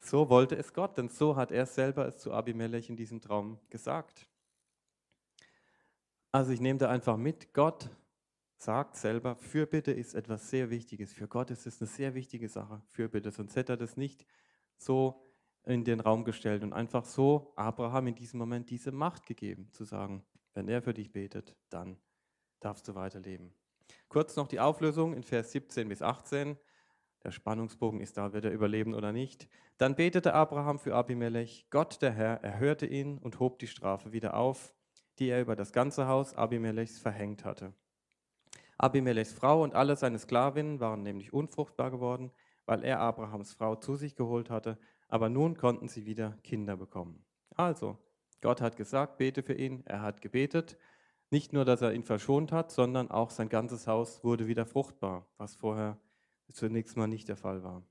So 0.00 0.28
wollte 0.28 0.56
es 0.56 0.72
Gott, 0.72 0.96
denn 0.98 1.08
so 1.08 1.36
hat 1.36 1.52
er 1.52 1.66
selber 1.66 2.06
es 2.06 2.18
zu 2.18 2.32
Abimelech 2.32 2.88
in 2.88 2.96
diesem 2.96 3.20
Traum 3.20 3.60
gesagt. 3.68 4.26
Also 6.32 6.52
ich 6.52 6.60
nehme 6.60 6.78
da 6.78 6.88
einfach 6.88 7.16
mit, 7.16 7.52
Gott 7.52 7.90
sagt 8.60 8.96
selber, 8.96 9.36
Fürbitte 9.36 9.90
ist 9.90 10.14
etwas 10.14 10.50
sehr 10.50 10.68
Wichtiges. 10.68 11.14
Für 11.14 11.26
Gott 11.26 11.50
ist 11.50 11.66
es 11.66 11.80
eine 11.80 11.88
sehr 11.88 12.14
wichtige 12.14 12.48
Sache, 12.48 12.82
Fürbitte. 12.88 13.30
Sonst 13.30 13.56
hätte 13.56 13.72
er 13.72 13.76
das 13.78 13.96
nicht 13.96 14.26
so 14.76 15.26
in 15.64 15.84
den 15.84 16.00
Raum 16.00 16.24
gestellt 16.24 16.62
und 16.62 16.74
einfach 16.74 17.04
so 17.06 17.54
Abraham 17.56 18.08
in 18.08 18.14
diesem 18.14 18.38
Moment 18.38 18.68
diese 18.68 18.92
Macht 18.92 19.24
gegeben, 19.24 19.70
zu 19.72 19.84
sagen, 19.84 20.24
wenn 20.52 20.68
er 20.68 20.82
für 20.82 20.92
dich 20.92 21.10
betet, 21.10 21.56
dann 21.70 21.96
darfst 22.60 22.86
du 22.86 22.94
weiterleben. 22.94 23.54
Kurz 24.08 24.36
noch 24.36 24.46
die 24.46 24.60
Auflösung 24.60 25.14
in 25.14 25.22
Vers 25.22 25.52
17 25.52 25.88
bis 25.88 26.02
18. 26.02 26.58
Der 27.24 27.30
Spannungsbogen 27.30 28.00
ist 28.00 28.18
da, 28.18 28.34
wird 28.34 28.44
er 28.44 28.52
überleben 28.52 28.94
oder 28.94 29.12
nicht. 29.12 29.48
Dann 29.78 29.94
betete 29.94 30.34
Abraham 30.34 30.78
für 30.78 30.94
Abimelech. 30.94 31.66
Gott, 31.70 32.02
der 32.02 32.12
Herr, 32.12 32.42
erhörte 32.42 32.86
ihn 32.86 33.16
und 33.16 33.40
hob 33.40 33.58
die 33.58 33.66
Strafe 33.66 34.12
wieder 34.12 34.34
auf, 34.34 34.74
die 35.18 35.28
er 35.28 35.40
über 35.40 35.56
das 35.56 35.72
ganze 35.72 36.06
Haus 36.06 36.34
Abimelechs 36.34 36.98
verhängt 36.98 37.44
hatte. 37.44 37.74
Abimelechs 38.82 39.32
Frau 39.34 39.62
und 39.62 39.74
alle 39.74 39.94
seine 39.94 40.18
Sklavinnen 40.18 40.80
waren 40.80 41.02
nämlich 41.02 41.34
unfruchtbar 41.34 41.90
geworden, 41.90 42.30
weil 42.64 42.82
er 42.82 43.00
Abrahams 43.00 43.52
Frau 43.52 43.76
zu 43.76 43.94
sich 43.94 44.16
geholt 44.16 44.48
hatte, 44.48 44.78
aber 45.08 45.28
nun 45.28 45.56
konnten 45.56 45.88
sie 45.88 46.06
wieder 46.06 46.38
Kinder 46.42 46.78
bekommen. 46.78 47.24
Also, 47.56 47.98
Gott 48.40 48.62
hat 48.62 48.76
gesagt, 48.76 49.18
bete 49.18 49.42
für 49.42 49.52
ihn, 49.52 49.82
er 49.84 50.00
hat 50.00 50.22
gebetet, 50.22 50.78
Nicht 51.32 51.52
nur, 51.52 51.64
dass 51.64 51.80
er 51.80 51.92
ihn 51.94 52.02
verschont 52.02 52.50
hat, 52.50 52.72
sondern 52.72 53.08
auch 53.10 53.30
sein 53.30 53.48
ganzes 53.48 53.86
Haus 53.86 54.24
wurde 54.24 54.48
wieder 54.48 54.66
fruchtbar, 54.66 55.28
was 55.36 55.54
vorher 55.54 55.96
zunächst 56.52 56.96
mal 56.96 57.06
nicht 57.06 57.28
der 57.28 57.36
Fall 57.36 57.62
war. 57.62 57.84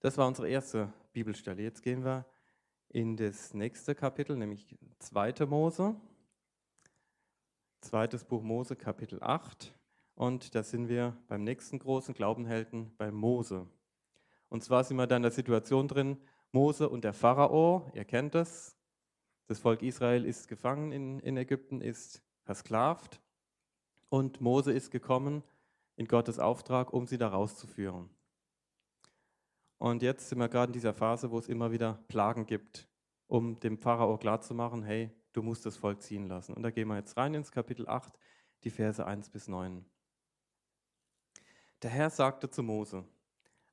Das 0.00 0.18
war 0.18 0.26
unsere 0.26 0.50
erste 0.50 0.92
Bibelstelle. 1.14 1.62
Jetzt 1.62 1.82
gehen 1.82 2.04
wir 2.04 2.26
in 2.90 3.16
das 3.16 3.54
nächste 3.54 3.94
Kapitel, 3.94 4.36
nämlich 4.36 4.76
2. 4.98 5.46
Mose. 5.46 5.96
Zweites 7.84 8.24
Buch 8.24 8.42
Mose, 8.42 8.76
Kapitel 8.76 9.22
8. 9.22 9.74
Und 10.14 10.54
da 10.54 10.62
sind 10.62 10.88
wir 10.88 11.18
beim 11.28 11.44
nächsten 11.44 11.78
großen 11.78 12.14
Glaubenhelden, 12.14 12.90
bei 12.96 13.10
Mose. 13.10 13.66
Und 14.48 14.64
zwar 14.64 14.84
sind 14.84 14.96
wir 14.96 15.06
da 15.06 15.18
in 15.18 15.22
der 15.22 15.30
Situation 15.30 15.86
drin, 15.86 16.16
Mose 16.50 16.88
und 16.88 17.04
der 17.04 17.12
Pharao, 17.12 17.90
ihr 17.92 18.06
kennt 18.06 18.34
es, 18.36 18.78
das 19.48 19.58
Volk 19.58 19.82
Israel 19.82 20.24
ist 20.24 20.48
gefangen 20.48 20.92
in, 20.92 21.20
in 21.20 21.36
Ägypten, 21.36 21.82
ist 21.82 22.22
versklavt 22.44 23.20
und 24.08 24.40
Mose 24.40 24.72
ist 24.72 24.90
gekommen 24.90 25.42
in 25.96 26.06
Gottes 26.06 26.38
Auftrag, 26.38 26.90
um 26.90 27.06
sie 27.06 27.18
da 27.18 27.28
rauszuführen. 27.28 28.08
Und 29.76 30.02
jetzt 30.02 30.30
sind 30.30 30.38
wir 30.38 30.48
gerade 30.48 30.70
in 30.70 30.72
dieser 30.72 30.94
Phase, 30.94 31.30
wo 31.30 31.38
es 31.38 31.48
immer 31.48 31.70
wieder 31.70 32.02
Plagen 32.08 32.46
gibt, 32.46 32.88
um 33.26 33.60
dem 33.60 33.76
Pharao 33.76 34.16
klarzumachen, 34.16 34.82
hey, 34.82 35.10
du 35.34 35.42
musst 35.42 35.66
das 35.66 35.76
Volk 35.76 36.00
ziehen 36.00 36.26
lassen. 36.26 36.54
Und 36.54 36.62
da 36.62 36.70
gehen 36.70 36.88
wir 36.88 36.96
jetzt 36.96 37.16
rein 37.18 37.34
ins 37.34 37.52
Kapitel 37.52 37.86
8, 37.86 38.18
die 38.64 38.70
Verse 38.70 39.04
1 39.04 39.28
bis 39.28 39.48
9. 39.48 39.84
Der 41.82 41.90
Herr 41.90 42.08
sagte 42.08 42.48
zu 42.48 42.62
Mose, 42.62 43.04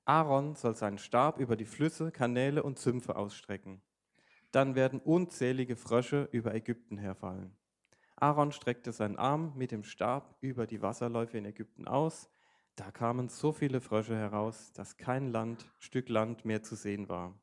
Aaron 0.03 0.56
soll 0.56 0.75
seinen 0.75 0.98
Stab 0.98 1.39
über 1.39 1.56
die 1.56 1.65
Flüsse, 1.65 2.12
Kanäle 2.12 2.63
und 2.63 2.80
Sümpfe 2.80 3.15
ausstrecken. 3.15 3.82
Dann 4.51 4.75
werden 4.75 5.00
unzählige 5.00 5.77
Frösche 5.77 6.27
über 6.32 6.53
Ägypten 6.53 6.98
herfallen. 6.98 7.56
Aaron 8.18 8.51
streckte 8.51 8.91
seinen 8.91 9.18
Arm 9.18 9.53
mit 9.56 9.72
dem 9.72 9.84
Stab 9.84 10.36
über 10.41 10.68
die 10.68 10.82
Wasserläufe 10.82 11.38
in 11.38 11.46
Ägypten 11.46 11.88
aus. 11.88 12.30
Da 12.75 12.91
kamen 12.91 13.30
so 13.30 13.51
viele 13.51 13.80
Frösche 13.80 14.15
heraus, 14.15 14.74
dass 14.74 14.98
kein 14.98 15.32
Land, 15.32 15.72
Stück 15.80 16.10
Land 16.10 16.44
mehr 16.44 16.63
zu 16.63 16.75
sehen 16.75 17.08
war. 17.10 17.39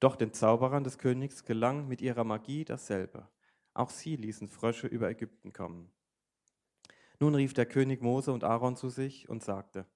Doch 0.00 0.16
den 0.16 0.32
Zauberern 0.32 0.84
des 0.84 0.98
Königs 0.98 1.44
gelang 1.44 1.88
mit 1.88 2.02
ihrer 2.02 2.24
Magie 2.24 2.64
dasselbe. 2.64 3.28
Auch 3.72 3.90
sie 3.90 4.16
ließen 4.16 4.48
Frösche 4.48 4.86
über 4.86 5.08
Ägypten 5.08 5.52
kommen. 5.52 5.90
Nun 7.18 7.34
rief 7.34 7.54
der 7.54 7.66
König 7.66 8.02
Mose 8.02 8.32
und 8.32 8.44
Aaron 8.44 8.76
zu 8.76 8.90
sich 8.90 9.28
und 9.28 9.42
sagte, 9.42 9.86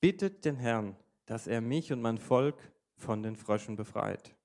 Bittet 0.00 0.44
den 0.44 0.56
Herrn, 0.56 0.96
dass 1.26 1.46
er 1.46 1.60
mich 1.60 1.92
und 1.92 2.02
mein 2.02 2.18
Volk 2.18 2.72
von 2.96 3.22
den 3.22 3.36
Fröschen 3.36 3.76
befreit. 3.76 4.36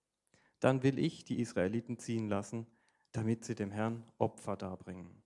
Dann 0.60 0.84
will 0.84 1.00
ich 1.00 1.26
die 1.26 1.40
Israeliten 1.40 1.98
ziehen 1.98 2.30
lassen, 2.30 2.68
damit 3.12 3.44
sie 3.44 3.56
dem 3.56 3.72
Herrn 3.72 4.04
Opfer 4.18 4.56
darbringen. 4.56 5.24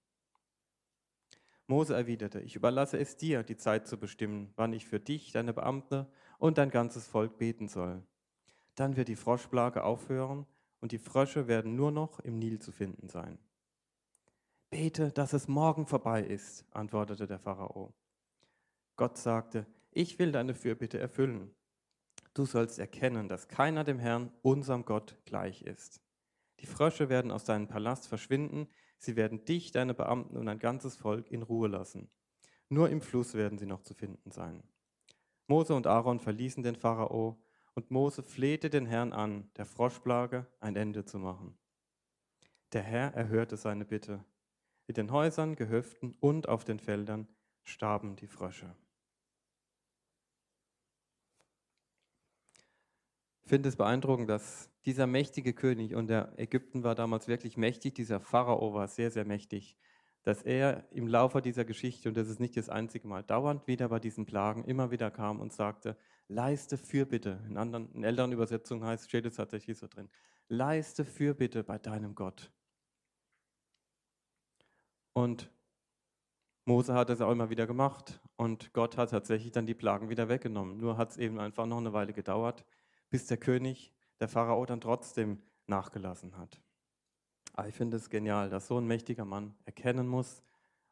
Mose 1.67 1.95
erwiderte, 1.95 2.41
ich 2.41 2.55
überlasse 2.55 2.97
es 2.97 3.15
dir, 3.15 3.43
die 3.43 3.57
Zeit 3.57 3.87
zu 3.87 3.97
bestimmen, 3.97 4.51
wann 4.55 4.73
ich 4.73 4.85
für 4.85 4.99
dich, 4.99 5.31
deine 5.31 5.53
Beamte 5.53 6.11
und 6.37 6.57
dein 6.57 6.69
ganzes 6.69 7.07
Volk 7.07 7.37
beten 7.37 7.67
soll. 7.67 8.03
Dann 8.81 8.97
wird 8.97 9.09
die 9.09 9.15
Froschplage 9.15 9.83
aufhören 9.83 10.47
und 10.79 10.91
die 10.91 10.97
Frösche 10.97 11.47
werden 11.47 11.75
nur 11.75 11.91
noch 11.91 12.19
im 12.19 12.39
Nil 12.39 12.57
zu 12.57 12.71
finden 12.71 13.09
sein. 13.09 13.37
Bete, 14.71 15.11
dass 15.11 15.33
es 15.33 15.47
morgen 15.47 15.85
vorbei 15.85 16.23
ist, 16.23 16.65
antwortete 16.71 17.27
der 17.27 17.37
Pharao. 17.37 17.93
Gott 18.95 19.19
sagte, 19.19 19.67
ich 19.91 20.17
will 20.17 20.31
deine 20.31 20.55
Fürbitte 20.55 20.97
erfüllen. 20.97 21.53
Du 22.33 22.45
sollst 22.45 22.79
erkennen, 22.79 23.27
dass 23.27 23.47
keiner 23.47 23.83
dem 23.83 23.99
Herrn, 23.99 24.31
unserem 24.41 24.83
Gott, 24.83 25.15
gleich 25.25 25.61
ist. 25.61 26.01
Die 26.59 26.65
Frösche 26.65 27.07
werden 27.07 27.29
aus 27.29 27.43
deinem 27.43 27.67
Palast 27.67 28.07
verschwinden, 28.07 28.67
sie 28.97 29.15
werden 29.15 29.45
dich, 29.45 29.71
deine 29.71 29.93
Beamten 29.93 30.37
und 30.37 30.47
ein 30.47 30.57
ganzes 30.57 30.95
Volk 30.95 31.29
in 31.29 31.43
Ruhe 31.43 31.67
lassen. 31.67 32.09
Nur 32.67 32.89
im 32.89 33.01
Fluss 33.01 33.35
werden 33.35 33.59
sie 33.59 33.67
noch 33.67 33.83
zu 33.83 33.93
finden 33.93 34.31
sein. 34.31 34.63
Mose 35.45 35.75
und 35.75 35.85
Aaron 35.85 36.19
verließen 36.19 36.63
den 36.63 36.75
Pharao, 36.75 37.37
und 37.81 37.89
Mose 37.89 38.21
flehte 38.21 38.69
den 38.69 38.85
Herrn 38.85 39.11
an, 39.11 39.49
der 39.57 39.65
Froschplage 39.65 40.45
ein 40.59 40.75
Ende 40.75 41.03
zu 41.03 41.17
machen. 41.17 41.57
Der 42.73 42.83
Herr 42.83 43.15
erhörte 43.15 43.57
seine 43.57 43.85
Bitte 43.85 44.23
in 44.85 44.93
den 44.93 45.11
Häusern, 45.11 45.55
Gehöften 45.55 46.15
und 46.19 46.47
auf 46.47 46.63
den 46.63 46.77
Feldern 46.77 47.27
starben 47.63 48.15
die 48.17 48.27
Frösche. 48.27 48.75
Ich 53.41 53.49
finde 53.49 53.69
es 53.69 53.75
beeindruckend, 53.75 54.29
dass 54.29 54.69
dieser 54.85 55.07
mächtige 55.07 55.53
König, 55.53 55.95
und 55.95 56.05
der 56.05 56.37
Ägypten 56.37 56.83
war 56.83 56.93
damals 56.93 57.27
wirklich 57.27 57.57
mächtig, 57.57 57.95
dieser 57.95 58.19
Pharao 58.19 58.75
war 58.75 58.87
sehr, 58.87 59.09
sehr 59.09 59.25
mächtig, 59.25 59.75
dass 60.21 60.43
er 60.43 60.85
im 60.91 61.07
Laufe 61.07 61.41
dieser 61.41 61.65
Geschichte, 61.65 62.09
und 62.09 62.15
das 62.15 62.29
ist 62.29 62.39
nicht 62.39 62.55
das 62.57 62.69
einzige 62.69 63.07
Mal, 63.07 63.23
dauernd 63.23 63.65
wieder 63.65 63.89
bei 63.89 63.99
diesen 63.99 64.27
Plagen 64.27 64.65
immer 64.65 64.91
wieder 64.91 65.09
kam 65.09 65.39
und 65.39 65.51
sagte, 65.51 65.97
leiste 66.31 66.77
Fürbitte. 66.77 67.39
In 67.47 67.57
anderen, 67.57 67.93
in 67.93 68.03
älteren 68.03 68.31
Übersetzungen 68.31 68.83
heißt, 68.83 69.07
steht 69.07 69.25
es 69.25 69.35
tatsächlich 69.35 69.77
so 69.77 69.87
drin, 69.87 70.09
leiste 70.47 71.05
Fürbitte 71.05 71.63
bei 71.63 71.77
deinem 71.77 72.15
Gott. 72.15 72.51
Und 75.13 75.51
Mose 76.65 76.93
hat 76.93 77.09
es 77.09 77.19
auch 77.19 77.31
immer 77.31 77.49
wieder 77.49 77.67
gemacht 77.67 78.21
und 78.37 78.71
Gott 78.71 78.95
hat 78.97 79.11
tatsächlich 79.11 79.51
dann 79.51 79.65
die 79.65 79.73
Plagen 79.73 80.09
wieder 80.09 80.29
weggenommen. 80.29 80.77
Nur 80.77 80.97
hat 80.97 81.11
es 81.11 81.17
eben 81.17 81.37
einfach 81.39 81.65
noch 81.65 81.79
eine 81.79 81.91
Weile 81.91 82.13
gedauert, 82.13 82.65
bis 83.09 83.25
der 83.27 83.37
König, 83.37 83.91
der 84.19 84.29
Pharao, 84.29 84.65
dann 84.65 84.79
trotzdem 84.79 85.41
nachgelassen 85.67 86.37
hat. 86.37 86.61
Aber 87.53 87.67
ich 87.67 87.75
finde 87.75 87.97
es 87.97 88.09
genial, 88.09 88.49
dass 88.49 88.67
so 88.67 88.77
ein 88.77 88.87
mächtiger 88.87 89.25
Mann 89.25 89.53
erkennen 89.65 90.07
muss, 90.07 90.43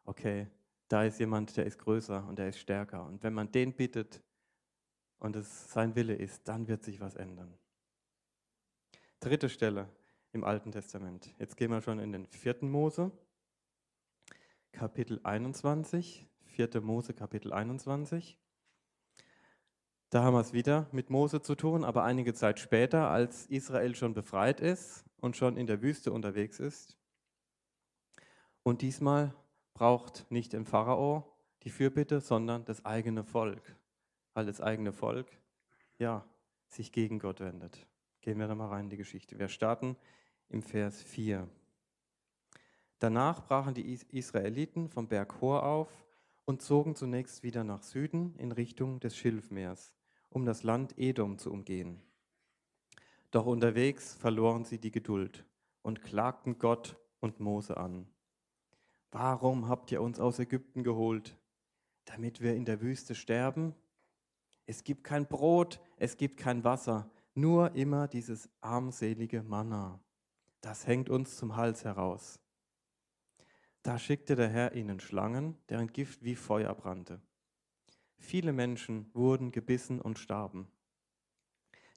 okay, 0.03 0.48
da 0.89 1.03
ist 1.03 1.19
jemand, 1.19 1.55
der 1.55 1.65
ist 1.65 1.77
größer 1.77 2.27
und 2.27 2.39
der 2.39 2.50
ist 2.50 2.60
stärker. 2.60 3.05
Und 3.05 3.24
wenn 3.24 3.34
man 3.34 3.51
den 3.51 3.74
bittet 3.74 4.22
und 5.19 5.35
es 5.35 5.71
sein 5.71 5.95
Wille 5.95 6.15
ist, 6.15 6.47
dann 6.47 6.67
wird 6.67 6.83
sich 6.83 6.99
was 6.99 7.15
ändern. 7.15 7.53
Dritte 9.19 9.49
Stelle 9.49 9.89
im 10.31 10.43
Alten 10.43 10.71
Testament. 10.71 11.33
Jetzt 11.38 11.57
gehen 11.57 11.71
wir 11.71 11.81
schon 11.81 11.99
in 11.99 12.11
den 12.11 12.25
vierten 12.27 12.69
Mose. 12.69 13.11
Kapitel 14.71 15.19
21, 15.23 16.27
4. 16.45 16.81
Mose 16.81 17.13
Kapitel 17.13 17.51
21. 17.51 18.38
Da 20.09 20.23
haben 20.23 20.33
wir 20.33 20.41
es 20.41 20.53
wieder 20.53 20.88
mit 20.91 21.09
Mose 21.09 21.41
zu 21.41 21.55
tun, 21.55 21.83
aber 21.83 22.03
einige 22.03 22.33
Zeit 22.33 22.59
später, 22.59 23.09
als 23.09 23.45
Israel 23.45 23.95
schon 23.95 24.13
befreit 24.13 24.59
ist 24.59 25.05
und 25.17 25.38
schon 25.38 25.57
in 25.57 25.67
der 25.67 25.81
Wüste 25.81 26.11
unterwegs 26.11 26.59
ist. 26.59 26.97
Und 28.63 28.81
diesmal 28.81 29.35
braucht 29.73 30.25
nicht 30.31 30.53
im 30.53 30.65
Pharao 30.65 31.31
die 31.63 31.69
Fürbitte, 31.69 32.21
sondern 32.21 32.65
das 32.65 32.85
eigene 32.85 33.23
Volk, 33.23 33.75
weil 34.33 34.45
das 34.45 34.62
eigene 34.62 34.93
Volk 34.93 35.27
ja 35.98 36.25
sich 36.67 36.91
gegen 36.91 37.19
Gott 37.19 37.39
wendet. 37.39 37.86
Gehen 38.21 38.39
wir 38.39 38.48
da 38.48 38.55
mal 38.55 38.67
rein 38.67 38.86
in 38.86 38.89
die 38.89 38.98
Geschichte. 38.98 39.39
Wir 39.39 39.48
starten 39.48 39.95
im 40.50 40.62
Vers 40.62 41.01
4. 41.01 41.48
Danach 43.00 43.45
brachen 43.48 43.74
die 43.74 43.93
Israeliten 44.12 44.89
vom 44.89 45.07
Berg 45.07 45.39
Hor 45.41 45.63
auf 45.63 46.05
und 46.45 46.62
zogen 46.62 46.95
zunächst 46.95 47.43
wieder 47.43 47.63
nach 47.63 47.83
Süden 47.83 48.36
in 48.38 48.51
Richtung 48.51 49.00
des 49.00 49.15
Schilfmeers, 49.15 49.93
um 50.29 50.45
das 50.45 50.63
Land 50.63 50.98
Edom 50.98 51.38
zu 51.38 51.51
umgehen. 51.51 52.01
Doch 53.31 53.45
unterwegs 53.45 54.15
verloren 54.15 54.65
sie 54.65 54.79
die 54.79 54.91
Geduld 54.91 55.45
und 55.81 56.01
klagten 56.01 56.57
Gott 56.57 56.98
und 57.19 57.39
Mose 57.39 57.77
an. 57.77 58.07
Warum 59.12 59.67
habt 59.67 59.91
ihr 59.91 60.01
uns 60.01 60.19
aus 60.19 60.39
Ägypten 60.39 60.83
geholt? 60.83 61.38
Damit 62.05 62.41
wir 62.41 62.55
in 62.55 62.65
der 62.65 62.81
Wüste 62.81 63.15
sterben? 63.15 63.75
Es 64.69 64.83
gibt 64.83 65.03
kein 65.03 65.25
Brot, 65.25 65.81
es 65.97 66.15
gibt 66.15 66.38
kein 66.38 66.63
Wasser, 66.63 67.09
nur 67.33 67.73
immer 67.73 68.07
dieses 68.07 68.51
armselige 68.61 69.41
Manna. 69.41 69.99
Das 70.61 70.85
hängt 70.85 71.09
uns 71.09 71.38
zum 71.38 71.55
Hals 71.55 71.85
heraus. 71.85 72.39
Da 73.81 73.97
schickte 73.97 74.35
der 74.35 74.47
Herr 74.47 74.75
ihnen 74.75 74.99
Schlangen, 74.99 75.57
deren 75.69 75.88
Gift 75.88 76.23
wie 76.23 76.35
Feuer 76.35 76.75
brannte. 76.75 77.19
Viele 78.19 78.53
Menschen 78.53 79.09
wurden 79.15 79.51
gebissen 79.51 79.99
und 79.99 80.19
starben. 80.19 80.67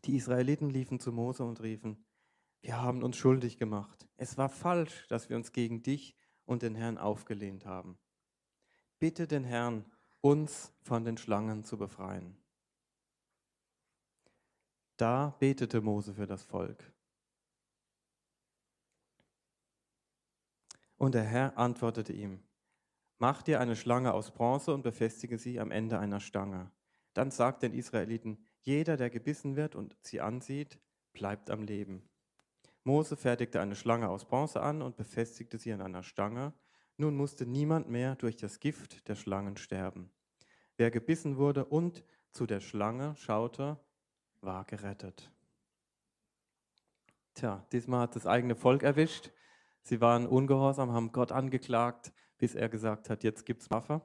Die 0.07 0.17
Israeliten 0.17 0.71
liefen 0.71 0.99
zu 0.99 1.13
Mose 1.13 1.45
und 1.45 1.61
riefen, 1.61 2.03
wir 2.63 2.81
haben 2.81 3.03
uns 3.03 3.19
schuldig 3.19 3.59
gemacht. 3.59 4.09
Es 4.17 4.39
war 4.39 4.49
falsch, 4.49 5.07
dass 5.09 5.29
wir 5.29 5.37
uns 5.37 5.53
gegen 5.53 5.83
dich 5.83 6.17
und 6.47 6.63
den 6.63 6.75
Herrn 6.75 6.97
aufgelehnt 6.97 7.67
haben. 7.67 7.99
Bitte 8.99 9.27
den 9.27 9.45
Herrn, 9.45 9.85
uns 10.23 10.73
von 10.81 11.05
den 11.05 11.19
Schlangen 11.19 11.65
zu 11.65 11.77
befreien. 11.77 12.42
Da 15.03 15.35
betete 15.41 15.81
Mose 15.81 16.15
für 16.15 16.27
das 16.27 16.45
Volk. 16.45 16.93
Und 20.97 21.17
der 21.17 21.25
Herr 21.25 21.59
antwortete 21.59 22.13
ihm, 22.13 22.39
Mach 23.19 23.43
dir 23.43 23.59
eine 23.59 23.75
Schlange 23.75 24.15
aus 24.15 24.31
Bronze 24.31 24.73
und 24.73 24.83
befestige 24.83 25.39
sie 25.39 25.59
am 25.59 25.73
Ende 25.73 25.99
einer 25.99 26.21
Stange. 26.21 26.71
Dann 27.15 27.33
sagt 27.33 27.65
den 27.65 27.75
Israeliten, 27.75 28.47
jeder, 28.61 28.97
der 28.97 29.11
gebissen 29.11 29.57
wird 29.57 29.75
und 29.75 29.97
sie 30.03 30.21
ansieht, 30.21 30.79
bleibt 31.15 31.51
am 31.51 31.65
Leben. 31.65 32.09
Mose 32.85 33.17
fertigte 33.17 33.61
eine 33.61 33.75
Schlange 33.75 34.09
aus 34.09 34.25
Bronze 34.25 34.63
an 34.63 34.83
und 34.83 34.97
befestigte 34.97 35.59
sie 35.59 35.73
an 35.73 35.81
einer 35.81 36.05
Stange. 36.05 36.53
Nun 36.97 37.17
musste 37.17 37.45
niemand 37.45 37.91
mehr 37.91 38.15
durch 38.15 38.37
das 38.37 38.61
Gift 38.61 39.09
der 39.09 39.17
Schlangen 39.17 39.57
sterben. 39.57 40.13
Wer 40.77 40.93
gebissen 40.93 41.39
wurde 41.39 41.65
und 41.65 42.05
zu 42.31 42.47
der 42.47 42.61
Schlange 42.61 43.17
schaute, 43.17 43.81
war 44.43 44.65
gerettet. 44.65 45.31
Tja, 47.35 47.67
diesmal 47.73 48.01
hat 48.01 48.17
das 48.17 48.27
eigene 48.27 48.55
Volk 48.55 48.83
erwischt. 48.83 49.31
Sie 49.83 50.01
waren 50.01 50.27
ungehorsam, 50.27 50.93
haben 50.93 51.13
Gott 51.13 51.33
angeklagt, 51.33 52.13
bis 52.39 52.55
er 52.55 52.69
gesagt 52.69 53.09
hat, 53.09 53.25
jetzt 53.25 53.47
gibt's 53.47 53.71
Waffe. 53.71 54.03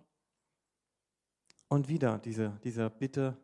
Und 1.68 1.90
wieder 1.90 2.20
diese, 2.20 2.60
dieser 2.64 2.90
Bitte 2.90 3.38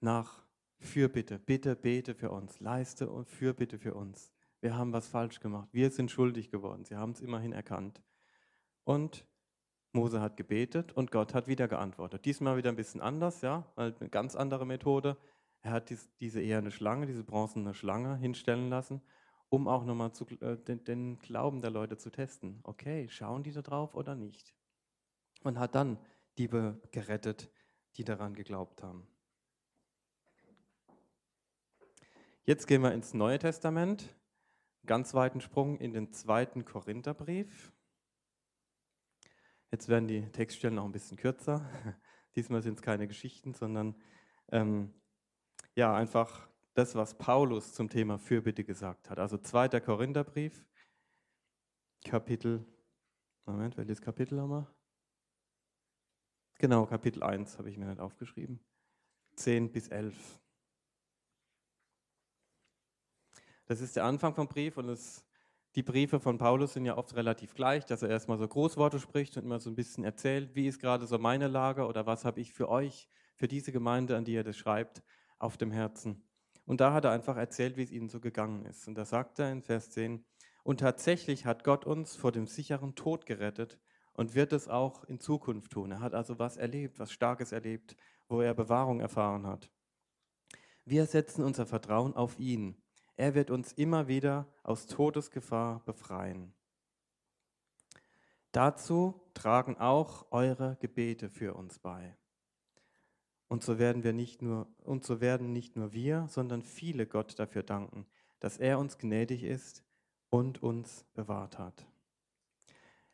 nach 0.00 0.44
Fürbitte. 0.78 1.38
Bitte 1.38 1.76
bete 1.76 2.14
für 2.14 2.30
uns. 2.30 2.60
Leiste 2.60 3.10
und 3.10 3.28
Fürbitte 3.28 3.78
für 3.78 3.94
uns. 3.94 4.32
Wir 4.60 4.76
haben 4.76 4.92
was 4.92 5.08
falsch 5.08 5.40
gemacht. 5.40 5.68
Wir 5.72 5.90
sind 5.90 6.10
schuldig 6.10 6.50
geworden. 6.50 6.84
Sie 6.84 6.96
haben 6.96 7.12
es 7.12 7.20
immerhin 7.20 7.52
erkannt. 7.52 8.02
Und 8.84 9.26
Mose 9.92 10.20
hat 10.20 10.36
gebetet 10.36 10.92
und 10.92 11.10
Gott 11.10 11.34
hat 11.34 11.48
wieder 11.48 11.66
geantwortet. 11.66 12.24
Diesmal 12.24 12.56
wieder 12.56 12.70
ein 12.70 12.76
bisschen 12.76 13.00
anders, 13.00 13.40
ja, 13.40 13.66
eine 13.76 13.92
ganz 14.10 14.36
andere 14.36 14.66
Methode. 14.66 15.16
Er 15.62 15.72
hat 15.72 15.90
dies, 15.90 16.10
diese 16.16 16.40
eherne 16.40 16.70
Schlange, 16.70 17.06
diese 17.06 17.24
bronzene 17.24 17.74
Schlange 17.74 18.16
hinstellen 18.16 18.70
lassen, 18.70 19.02
um 19.48 19.68
auch 19.68 19.84
nochmal 19.84 20.10
äh, 20.40 20.56
den, 20.56 20.84
den 20.84 21.18
Glauben 21.18 21.60
der 21.60 21.70
Leute 21.70 21.98
zu 21.98 22.10
testen. 22.10 22.60
Okay, 22.62 23.08
schauen 23.10 23.42
die 23.42 23.52
da 23.52 23.62
drauf 23.62 23.94
oder 23.94 24.14
nicht? 24.14 24.54
Und 25.42 25.58
hat 25.58 25.74
dann 25.74 25.98
die 26.38 26.48
gerettet, 26.48 27.50
die 27.96 28.04
daran 28.04 28.34
geglaubt 28.34 28.82
haben. 28.82 29.06
Jetzt 32.44 32.66
gehen 32.66 32.82
wir 32.82 32.92
ins 32.92 33.12
Neue 33.12 33.38
Testament. 33.38 34.14
Ganz 34.86 35.12
weiten 35.12 35.40
Sprung 35.40 35.78
in 35.78 35.92
den 35.92 36.12
zweiten 36.12 36.64
Korintherbrief. 36.64 37.72
Jetzt 39.70 39.88
werden 39.88 40.08
die 40.08 40.22
Textstellen 40.32 40.76
noch 40.76 40.84
ein 40.84 40.92
bisschen 40.92 41.18
kürzer. 41.18 41.68
Diesmal 42.34 42.62
sind 42.62 42.78
es 42.78 42.82
keine 42.82 43.06
Geschichten, 43.06 43.54
sondern 43.54 43.94
ähm, 44.50 44.94
ja, 45.74 45.94
einfach 45.94 46.48
das, 46.74 46.94
was 46.94 47.14
Paulus 47.14 47.72
zum 47.72 47.88
Thema 47.88 48.18
Fürbitte 48.18 48.64
gesagt 48.64 49.10
hat. 49.10 49.18
Also 49.18 49.38
zweiter 49.38 49.80
Korintherbrief, 49.80 50.64
Kapitel, 52.04 52.64
Moment, 53.44 53.76
welches 53.76 54.00
Kapitel 54.00 54.40
haben 54.40 54.50
wir? 54.50 54.66
Genau, 56.58 56.86
Kapitel 56.86 57.22
1 57.22 57.58
habe 57.58 57.70
ich 57.70 57.78
mir 57.78 57.86
nicht 57.86 58.00
aufgeschrieben. 58.00 58.60
10 59.36 59.72
bis 59.72 59.88
11. 59.88 60.40
Das 63.66 63.80
ist 63.80 63.96
der 63.96 64.04
Anfang 64.04 64.34
vom 64.34 64.48
Brief 64.48 64.76
und 64.76 64.88
es, 64.88 65.24
die 65.74 65.82
Briefe 65.82 66.20
von 66.20 66.38
Paulus 66.38 66.72
sind 66.74 66.84
ja 66.84 66.98
oft 66.98 67.14
relativ 67.14 67.54
gleich, 67.54 67.86
dass 67.86 68.02
er 68.02 68.10
erstmal 68.10 68.36
so 68.36 68.46
Großworte 68.46 68.98
spricht 68.98 69.36
und 69.36 69.44
immer 69.44 69.60
so 69.60 69.70
ein 69.70 69.76
bisschen 69.76 70.04
erzählt, 70.04 70.54
wie 70.54 70.66
ist 70.66 70.80
gerade 70.80 71.06
so 71.06 71.18
meine 71.18 71.48
Lage 71.48 71.86
oder 71.86 72.04
was 72.04 72.24
habe 72.24 72.40
ich 72.40 72.52
für 72.52 72.68
euch, 72.68 73.08
für 73.36 73.48
diese 73.48 73.72
Gemeinde, 73.72 74.16
an 74.16 74.24
die 74.24 74.34
er 74.34 74.44
das 74.44 74.56
schreibt, 74.56 75.02
auf 75.40 75.56
dem 75.56 75.72
Herzen. 75.72 76.22
Und 76.66 76.80
da 76.80 76.92
hat 76.92 77.04
er 77.04 77.10
einfach 77.10 77.36
erzählt, 77.36 77.76
wie 77.76 77.82
es 77.82 77.90
ihnen 77.90 78.08
so 78.08 78.20
gegangen 78.20 78.64
ist. 78.64 78.86
Und 78.86 78.94
da 78.94 79.04
sagt 79.04 79.40
er 79.40 79.50
in 79.50 79.62
Vers 79.62 79.90
10, 79.90 80.24
und 80.62 80.78
tatsächlich 80.78 81.46
hat 81.46 81.64
Gott 81.64 81.84
uns 81.84 82.14
vor 82.14 82.30
dem 82.30 82.46
sicheren 82.46 82.94
Tod 82.94 83.26
gerettet 83.26 83.80
und 84.12 84.36
wird 84.36 84.52
es 84.52 84.68
auch 84.68 85.02
in 85.04 85.18
Zukunft 85.18 85.72
tun. 85.72 85.90
Er 85.90 86.00
hat 86.00 86.14
also 86.14 86.38
was 86.38 86.56
erlebt, 86.56 87.00
was 87.00 87.10
Starkes 87.10 87.50
erlebt, 87.50 87.96
wo 88.28 88.40
er 88.40 88.54
Bewahrung 88.54 89.00
erfahren 89.00 89.46
hat. 89.46 89.72
Wir 90.84 91.06
setzen 91.06 91.42
unser 91.42 91.66
Vertrauen 91.66 92.14
auf 92.14 92.38
ihn 92.38 92.80
er 93.20 93.34
wird 93.34 93.50
uns 93.50 93.74
immer 93.74 94.08
wieder 94.08 94.48
aus 94.62 94.86
Todesgefahr 94.86 95.84
befreien. 95.84 96.54
Dazu 98.50 99.20
tragen 99.34 99.76
auch 99.76 100.32
eure 100.32 100.78
Gebete 100.80 101.28
für 101.28 101.52
uns 101.52 101.78
bei. 101.78 102.16
Und 103.50 103.64
so 103.64 103.80
werden 103.80 104.04
wir 104.04 104.12
nicht 104.12 104.42
nur 104.42 104.68
und 104.84 105.04
so 105.04 105.20
werden 105.20 105.52
nicht 105.52 105.74
nur 105.74 105.92
wir, 105.92 106.28
sondern 106.28 106.62
viele 106.62 107.04
Gott 107.04 107.36
dafür 107.36 107.64
danken, 107.64 108.06
dass 108.38 108.58
er 108.58 108.78
uns 108.78 108.96
gnädig 108.96 109.42
ist 109.42 109.82
und 110.28 110.62
uns 110.62 111.04
bewahrt 111.14 111.58
hat. 111.58 111.84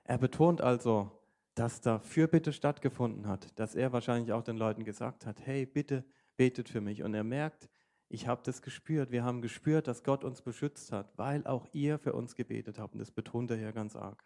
Er 0.05 0.19
betont 0.19 0.61
also, 0.61 1.11
dass 1.55 1.81
da 1.81 2.01
Fürbitte 2.01 2.53
stattgefunden 2.53 3.27
hat, 3.27 3.59
dass 3.59 3.75
er 3.75 3.95
wahrscheinlich 3.95 4.35
auch 4.35 4.43
den 4.43 4.59
Leuten 4.59 4.85
gesagt 4.85 5.25
hat, 5.25 5.41
hey, 5.47 5.65
bitte 5.65 6.05
betet 6.37 6.69
für 6.69 6.83
mich. 6.83 7.03
Und 7.03 7.15
er 7.15 7.25
merkt, 7.25 7.71
ich 8.11 8.27
habe 8.27 8.43
das 8.45 8.61
gespürt. 8.61 9.11
Wir 9.11 9.25
haben 9.25 9.41
gespürt, 9.41 9.89
dass 9.89 10.05
Gott 10.05 10.23
uns 10.23 10.43
beschützt 10.43 10.93
hat, 10.93 11.17
weil 11.17 11.47
auch 11.47 11.67
ihr 11.73 11.99
für 11.99 12.13
uns 12.13 12.35
gebetet 12.35 12.79
habt. 12.79 12.93
Und 12.93 12.99
das 12.99 13.11
betont 13.11 13.51
er 13.51 13.57
hier 13.57 13.73
ganz 13.73 13.97
arg. 13.97 14.23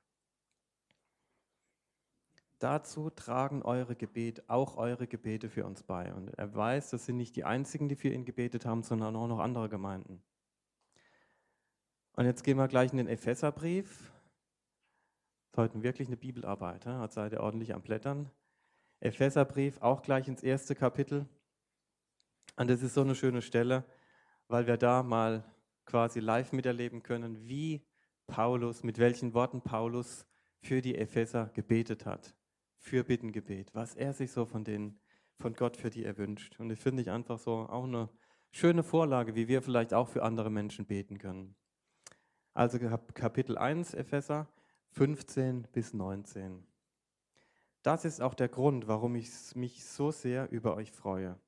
Dazu 2.60 3.08
tragen 3.08 3.62
eure 3.62 3.96
Gebete, 3.96 4.44
auch 4.46 4.76
eure 4.76 5.06
Gebete 5.06 5.48
für 5.48 5.64
uns 5.64 5.82
bei. 5.82 6.12
Und 6.12 6.28
er 6.34 6.54
weiß, 6.54 6.90
das 6.90 7.06
sind 7.06 7.16
nicht 7.16 7.34
die 7.34 7.44
einzigen, 7.44 7.88
die 7.88 7.96
für 7.96 8.10
ihn 8.10 8.26
gebetet 8.26 8.66
haben, 8.66 8.82
sondern 8.82 9.16
auch 9.16 9.26
noch 9.26 9.38
andere 9.38 9.70
Gemeinden. 9.70 10.22
Und 12.16 12.26
jetzt 12.26 12.44
gehen 12.44 12.58
wir 12.58 12.68
gleich 12.68 12.92
in 12.92 12.98
den 12.98 13.08
Epheserbrief. 13.08 14.12
Das 15.52 15.52
ist 15.52 15.56
heute 15.56 15.82
wirklich 15.82 16.08
eine 16.08 16.18
Bibelarbeit. 16.18 16.84
Hat 16.84 17.12
seid 17.12 17.32
ihr 17.32 17.40
ordentlich 17.40 17.72
am 17.72 17.80
Blättern. 17.80 18.30
Epheserbrief, 19.00 19.80
auch 19.80 20.02
gleich 20.02 20.28
ins 20.28 20.42
erste 20.42 20.74
Kapitel. 20.74 21.26
Und 22.56 22.68
das 22.68 22.82
ist 22.82 22.92
so 22.92 23.00
eine 23.00 23.14
schöne 23.14 23.40
Stelle, 23.40 23.84
weil 24.48 24.66
wir 24.66 24.76
da 24.76 25.02
mal 25.02 25.44
quasi 25.86 26.20
live 26.20 26.52
miterleben 26.52 27.02
können, 27.02 27.48
wie 27.48 27.80
Paulus, 28.26 28.82
mit 28.82 28.98
welchen 28.98 29.32
Worten 29.32 29.62
Paulus 29.62 30.26
für 30.60 30.82
die 30.82 30.98
Epheser 30.98 31.46
gebetet 31.54 32.04
hat. 32.04 32.34
Für 32.80 33.04
Bittengebet, 33.04 33.74
was 33.74 33.94
er 33.94 34.12
sich 34.12 34.32
so 34.32 34.46
von, 34.46 34.64
den, 34.64 34.98
von 35.38 35.52
Gott 35.54 35.76
für 35.76 35.90
die 35.90 36.04
erwünscht. 36.04 36.58
Und 36.58 36.70
das 36.70 36.78
finde 36.78 37.02
ich 37.02 37.10
einfach 37.10 37.38
so 37.38 37.68
auch 37.68 37.84
eine 37.84 38.08
schöne 38.50 38.82
Vorlage, 38.82 39.34
wie 39.34 39.48
wir 39.48 39.62
vielleicht 39.62 39.94
auch 39.94 40.08
für 40.08 40.22
andere 40.22 40.50
Menschen 40.50 40.86
beten 40.86 41.18
können. 41.18 41.54
Also 42.54 42.78
Kapitel 42.78 43.58
1 43.58 43.94
Epheser 43.94 44.48
15 44.92 45.68
bis 45.72 45.94
19. 45.94 46.66
Das 47.82 48.04
ist 48.04 48.20
auch 48.20 48.34
der 48.34 48.48
Grund, 48.48 48.88
warum 48.88 49.14
ich 49.14 49.30
mich 49.54 49.84
so 49.84 50.10
sehr 50.10 50.50
über 50.50 50.74
euch 50.74 50.90
freue 50.90 51.38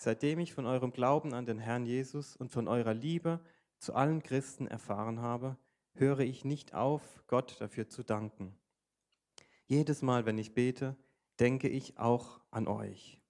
seitdem 0.00 0.38
ich 0.38 0.54
von 0.54 0.64
eurem 0.64 0.92
Glauben 0.92 1.34
an 1.34 1.44
den 1.44 1.58
Herrn 1.58 1.84
Jesus 1.84 2.34
und 2.34 2.50
von 2.50 2.68
eurer 2.68 2.94
Liebe 2.94 3.38
zu 3.78 3.94
allen 3.94 4.22
Christen 4.22 4.66
erfahren 4.66 5.20
habe, 5.20 5.58
höre 5.92 6.20
ich 6.20 6.42
nicht 6.42 6.74
auf, 6.74 7.02
Gott 7.26 7.60
dafür 7.60 7.86
zu 7.86 8.02
danken. 8.02 8.56
Jedes 9.70 10.02
Mal, 10.02 10.26
wenn 10.26 10.36
ich 10.36 10.52
bete, 10.52 10.96
denke 11.38 11.68
ich 11.68 11.96
auch 11.96 12.40
an 12.50 12.66
euch. 12.66 13.20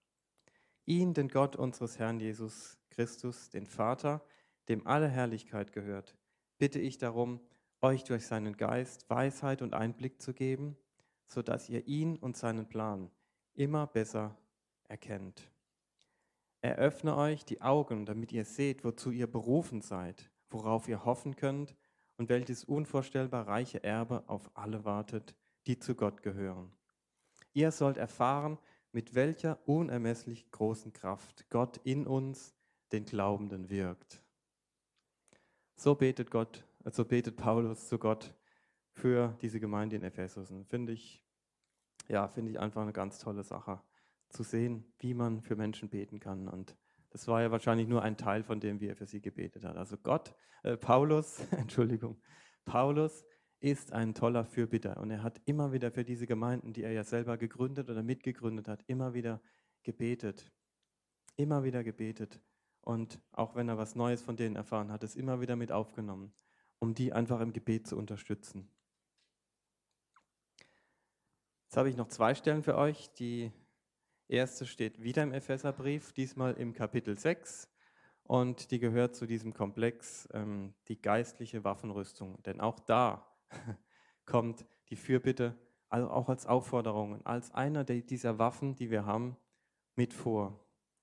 Ihn, 0.86 1.12
den 1.12 1.28
Gott 1.28 1.54
unseres 1.54 1.98
Herrn 1.98 2.18
Jesus 2.18 2.78
Christus, 2.88 3.50
den 3.50 3.66
Vater, 3.66 4.24
dem 4.70 4.86
alle 4.86 5.06
Herrlichkeit 5.06 5.70
gehört, 5.74 6.16
bitte 6.56 6.80
ich 6.80 6.96
darum, 6.96 7.40
euch 7.82 8.04
durch 8.04 8.26
seinen 8.26 8.56
Geist 8.56 9.10
Weisheit 9.10 9.60
und 9.60 9.74
Einblick 9.74 10.22
zu 10.22 10.32
geben, 10.32 10.78
sodass 11.26 11.68
ihr 11.68 11.86
ihn 11.86 12.16
und 12.16 12.38
seinen 12.38 12.66
Plan 12.66 13.10
immer 13.52 13.86
besser 13.86 14.34
erkennt. 14.88 15.52
Eröffne 16.62 17.18
euch 17.18 17.44
die 17.44 17.60
Augen, 17.60 18.06
damit 18.06 18.32
ihr 18.32 18.46
seht, 18.46 18.82
wozu 18.82 19.10
ihr 19.10 19.30
berufen 19.30 19.82
seid, 19.82 20.30
worauf 20.48 20.88
ihr 20.88 21.04
hoffen 21.04 21.36
könnt 21.36 21.76
und 22.16 22.30
welches 22.30 22.64
unvorstellbar 22.64 23.46
reiche 23.46 23.84
Erbe 23.84 24.24
auf 24.26 24.50
alle 24.54 24.86
wartet, 24.86 25.34
die 25.66 25.78
zu 25.78 25.94
Gott 25.94 26.22
gehören. 26.22 26.72
Ihr 27.52 27.72
sollt 27.72 27.96
erfahren, 27.96 28.58
mit 28.92 29.14
welcher 29.14 29.58
unermesslich 29.68 30.50
großen 30.50 30.92
Kraft 30.92 31.48
Gott 31.48 31.78
in 31.84 32.06
uns, 32.06 32.54
den 32.92 33.04
Glaubenden, 33.04 33.70
wirkt. 33.70 34.22
So 35.76 35.94
betet 35.94 36.30
Gott, 36.30 36.64
so 36.90 37.04
betet 37.04 37.36
Paulus 37.36 37.88
zu 37.88 37.98
Gott 37.98 38.34
für 38.92 39.36
diese 39.40 39.60
Gemeinde 39.60 39.96
in 39.96 40.02
Ephesus. 40.02 40.52
Finde 40.68 40.92
ich, 40.92 41.24
ja, 42.08 42.28
finde 42.28 42.50
ich 42.50 42.58
einfach 42.58 42.82
eine 42.82 42.92
ganz 42.92 43.18
tolle 43.18 43.42
Sache 43.44 43.80
zu 44.28 44.42
sehen, 44.42 44.92
wie 44.98 45.14
man 45.14 45.42
für 45.42 45.56
Menschen 45.56 45.88
beten 45.88 46.20
kann. 46.20 46.48
Und 46.48 46.76
das 47.10 47.26
war 47.28 47.42
ja 47.42 47.50
wahrscheinlich 47.50 47.88
nur 47.88 48.02
ein 48.02 48.16
Teil 48.16 48.42
von 48.42 48.60
dem, 48.60 48.80
wie 48.80 48.88
er 48.88 48.96
für 48.96 49.06
sie 49.06 49.20
gebetet 49.20 49.64
hat. 49.64 49.76
Also 49.76 49.96
Gott, 49.96 50.34
äh, 50.62 50.76
Paulus, 50.76 51.40
Entschuldigung, 51.52 52.20
Paulus 52.64 53.24
ist 53.60 53.92
ein 53.92 54.14
toller 54.14 54.44
Fürbitter 54.44 54.96
und 54.96 55.10
er 55.10 55.22
hat 55.22 55.40
immer 55.44 55.72
wieder 55.72 55.90
für 55.90 56.04
diese 56.04 56.26
Gemeinden, 56.26 56.72
die 56.72 56.82
er 56.82 56.92
ja 56.92 57.04
selber 57.04 57.36
gegründet 57.36 57.90
oder 57.90 58.02
mitgegründet 58.02 58.68
hat, 58.68 58.82
immer 58.86 59.12
wieder 59.12 59.40
gebetet. 59.82 60.50
Immer 61.36 61.62
wieder 61.62 61.84
gebetet. 61.84 62.40
Und 62.80 63.20
auch 63.32 63.54
wenn 63.54 63.68
er 63.68 63.76
was 63.76 63.94
Neues 63.94 64.22
von 64.22 64.36
denen 64.36 64.56
erfahren 64.56 64.90
hat, 64.90 65.04
es 65.04 65.14
immer 65.14 65.40
wieder 65.40 65.56
mit 65.56 65.72
aufgenommen, 65.72 66.32
um 66.78 66.94
die 66.94 67.12
einfach 67.12 67.40
im 67.40 67.52
Gebet 67.52 67.86
zu 67.86 67.96
unterstützen. 67.96 68.70
Jetzt 71.64 71.76
habe 71.76 71.90
ich 71.90 71.96
noch 71.96 72.08
zwei 72.08 72.34
Stellen 72.34 72.62
für 72.62 72.76
euch, 72.76 73.12
die 73.12 73.52
erste 74.26 74.66
steht 74.66 75.02
wieder 75.02 75.22
im 75.22 75.32
Epheserbrief, 75.32 76.12
diesmal 76.12 76.54
im 76.54 76.72
Kapitel 76.72 77.18
6 77.18 77.68
und 78.24 78.70
die 78.70 78.78
gehört 78.78 79.14
zu 79.14 79.26
diesem 79.26 79.52
Komplex, 79.52 80.28
ähm, 80.32 80.74
die 80.88 81.00
geistliche 81.00 81.62
Waffenrüstung. 81.62 82.42
Denn 82.42 82.60
auch 82.60 82.80
da 82.80 83.29
kommt 84.26 84.64
die 84.88 84.96
Fürbitte, 84.96 85.56
also 85.88 86.10
auch 86.10 86.28
als 86.28 86.46
Aufforderung, 86.46 87.24
als 87.26 87.52
einer 87.52 87.84
dieser 87.84 88.38
Waffen, 88.38 88.74
die 88.74 88.90
wir 88.90 89.04
haben, 89.04 89.36
mit 89.96 90.14
vor. 90.14 90.58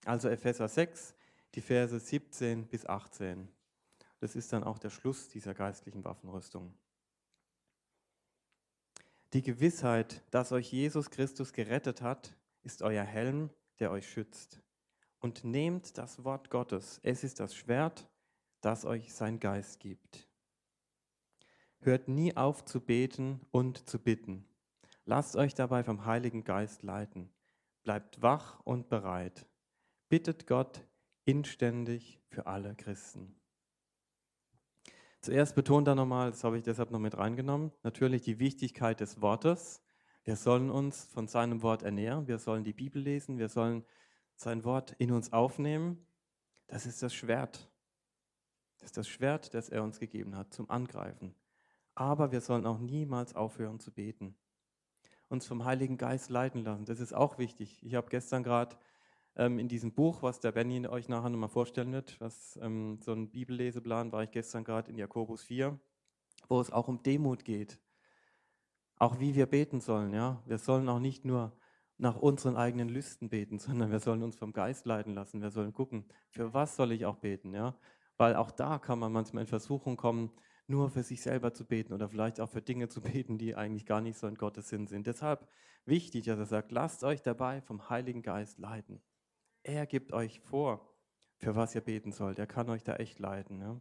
Also 0.06 0.30
Epheser 0.30 0.68
6, 0.68 1.16
die 1.56 1.62
Verse 1.62 2.00
17 2.00 2.68
bis 2.68 2.86
18. 2.86 3.50
Das 4.20 4.36
ist 4.36 4.52
dann 4.54 4.64
auch 4.64 4.80
der 4.80 4.90
Schluss 4.90 5.30
dieser 5.30 5.54
geistlichen 5.54 6.04
Waffenrüstung. 6.04 6.74
Die 9.34 9.42
Gewissheit, 9.42 10.24
dass 10.32 10.52
euch 10.52 10.72
Jesus 10.72 11.10
Christus 11.10 11.52
gerettet 11.52 12.02
hat, 12.02 12.36
ist 12.64 12.82
euer 12.82 13.04
Helm, 13.04 13.50
der 13.80 13.92
euch 13.92 14.10
schützt. 14.10 14.62
Und 15.20 15.44
nehmt 15.44 15.98
das 15.98 16.24
Wort 16.24 16.50
Gottes. 16.50 17.00
Es 17.04 17.24
ist 17.24 17.40
das 17.40 17.54
Schwert, 17.56 18.08
das 18.62 18.86
euch 18.86 19.14
sein 19.14 19.40
Geist 19.40 19.80
gibt. 19.80 20.27
Hört 21.80 22.08
nie 22.08 22.36
auf 22.36 22.66
zu 22.66 22.82
beten 22.82 23.42
und 23.52 23.88
zu 23.88 24.00
bitten. 24.00 24.46
Lasst 25.06 25.36
euch 25.36 25.54
dabei 25.54 25.84
vom 25.84 26.06
Heiligen 26.06 26.44
Geist 26.44 26.84
leiten. 26.84 27.30
Bleibt 27.84 28.22
wach 28.22 28.60
und 28.66 28.90
bereit. 28.90 29.46
Bittet 30.10 30.48
Gott 30.48 30.84
inständig 31.24 32.20
für 32.30 32.48
alle 32.48 32.76
Christen. 32.76 33.36
Zuerst 35.22 35.56
betont 35.56 35.88
er 35.88 35.96
nochmal, 35.96 36.32
das 36.32 36.44
habe 36.44 36.58
ich 36.58 36.64
deshalb 36.64 36.92
noch 36.92 37.00
mit 37.00 37.18
reingenommen, 37.18 37.72
natürlich 37.84 38.22
die 38.22 38.40
Wichtigkeit 38.40 39.00
des 39.00 39.22
Wortes. 39.22 39.82
Wir 40.24 40.36
sollen 40.36 40.70
uns 40.70 41.06
von 41.06 41.28
seinem 41.28 41.62
Wort 41.62 41.84
ernähren, 41.84 42.28
wir 42.28 42.38
sollen 42.38 42.64
die 42.64 42.74
Bibel 42.74 43.02
lesen, 43.02 43.38
wir 43.38 43.50
sollen 43.50 43.86
sein 44.36 44.64
Wort 44.64 44.94
in 45.00 45.12
uns 45.12 45.34
aufnehmen. 45.34 46.06
Das 46.68 46.86
ist 46.86 47.02
das 47.02 47.14
Schwert. 47.14 47.70
Das 48.78 48.88
ist 48.88 48.98
das 48.98 49.08
Schwert, 49.08 49.54
das 49.54 49.70
er 49.70 49.84
uns 49.84 50.00
gegeben 50.00 50.36
hat 50.36 50.54
zum 50.54 50.70
Angreifen. 50.70 51.34
Aber 51.98 52.32
wir 52.32 52.42
sollen 52.42 52.68
auch 52.68 52.78
niemals 52.78 53.36
aufhören 53.36 53.80
zu 53.80 53.92
beten. 53.92 54.36
Uns 55.30 55.48
vom 55.48 55.66
Heiligen 55.66 55.98
Geist 55.98 56.30
leiten 56.30 56.64
lassen. 56.64 56.86
Das 56.86 57.00
ist 57.00 57.12
auch 57.12 57.40
wichtig. 57.40 57.84
Ich 57.84 57.96
habe 57.96 58.10
gestern 58.10 58.44
gerade 58.44 58.78
ähm, 59.36 59.58
in 59.58 59.68
diesem 59.68 59.94
Buch, 59.94 60.22
was 60.22 60.40
der 60.40 60.52
Benny 60.52 60.88
euch 60.88 61.10
nachher 61.10 61.32
nochmal 61.32 61.50
vorstellen 61.50 61.92
wird, 61.92 62.22
was 62.22 62.60
ähm, 62.62 63.00
so 63.02 63.14
ein 63.14 63.32
Bibelleseplan, 63.32 64.12
war 64.12 64.22
ich 64.22 64.30
gestern 64.30 64.64
gerade 64.64 64.92
in 64.92 64.98
Jakobus 65.00 65.42
4, 65.42 65.80
wo 66.48 66.62
es 66.62 66.70
auch 66.70 66.88
um 66.88 67.02
Demut 67.02 67.44
geht. 67.44 67.80
Auch 68.98 69.20
wie 69.20 69.34
wir 69.34 69.48
beten 69.48 69.82
sollen. 69.82 70.14
Ja? 70.14 70.44
Wir 70.46 70.60
sollen 70.60 70.88
auch 70.90 71.00
nicht 71.00 71.26
nur 71.26 71.52
nach 71.98 72.18
unseren 72.18 72.58
eigenen 72.58 72.90
Lüsten 72.90 73.28
beten, 73.28 73.58
sondern 73.60 73.90
wir 73.90 74.02
sollen 74.02 74.22
uns 74.22 74.36
vom 74.36 74.54
Geist 74.54 74.86
leiten 74.86 75.16
lassen. 75.16 75.42
Wir 75.42 75.50
sollen 75.50 75.74
gucken, 75.74 76.06
für 76.30 76.54
was 76.54 76.76
soll 76.76 76.92
ich 76.92 77.08
auch 77.08 77.18
beten, 77.18 77.56
ja? 77.56 77.76
Weil 78.18 78.36
auch 78.36 78.52
da 78.52 78.78
kann 78.78 79.00
man 79.00 79.12
manchmal 79.12 79.42
in 79.42 79.48
Versuchung 79.48 79.98
kommen, 79.98 80.32
nur 80.68 80.90
für 80.90 81.04
sich 81.04 81.22
selber 81.22 81.54
zu 81.54 81.66
beten 81.66 81.94
oder 81.94 82.10
vielleicht 82.10 82.40
auch 82.40 82.50
für 82.50 82.62
Dinge 82.62 82.90
zu 82.90 83.02
beten, 83.02 83.38
die 83.38 83.56
eigentlich 83.56 83.86
gar 83.86 84.02
nicht 84.02 84.18
so 84.18 84.28
in 84.28 84.36
Gottes 84.36 84.70
Sinn 84.70 84.88
sind. 84.88 85.08
Deshalb 85.08 85.48
wichtig, 85.86 86.26
dass 86.26 86.38
er 86.38 86.46
sagt, 86.46 86.72
lasst 86.72 87.04
euch 87.04 87.22
dabei 87.22 87.62
vom 87.62 87.90
Heiligen 87.90 88.22
Geist 88.22 88.60
leiten. 88.60 89.02
Er 89.64 89.86
gibt 89.86 90.14
euch 90.14 90.40
vor, 90.42 90.94
für 91.38 91.56
was 91.56 91.76
ihr 91.76 91.82
beten 91.82 92.12
sollt. 92.12 92.40
Er 92.40 92.48
kann 92.48 92.70
euch 92.70 92.84
da 92.84 92.96
echt 92.96 93.20
leiten. 93.20 93.62
Ja? 93.62 93.80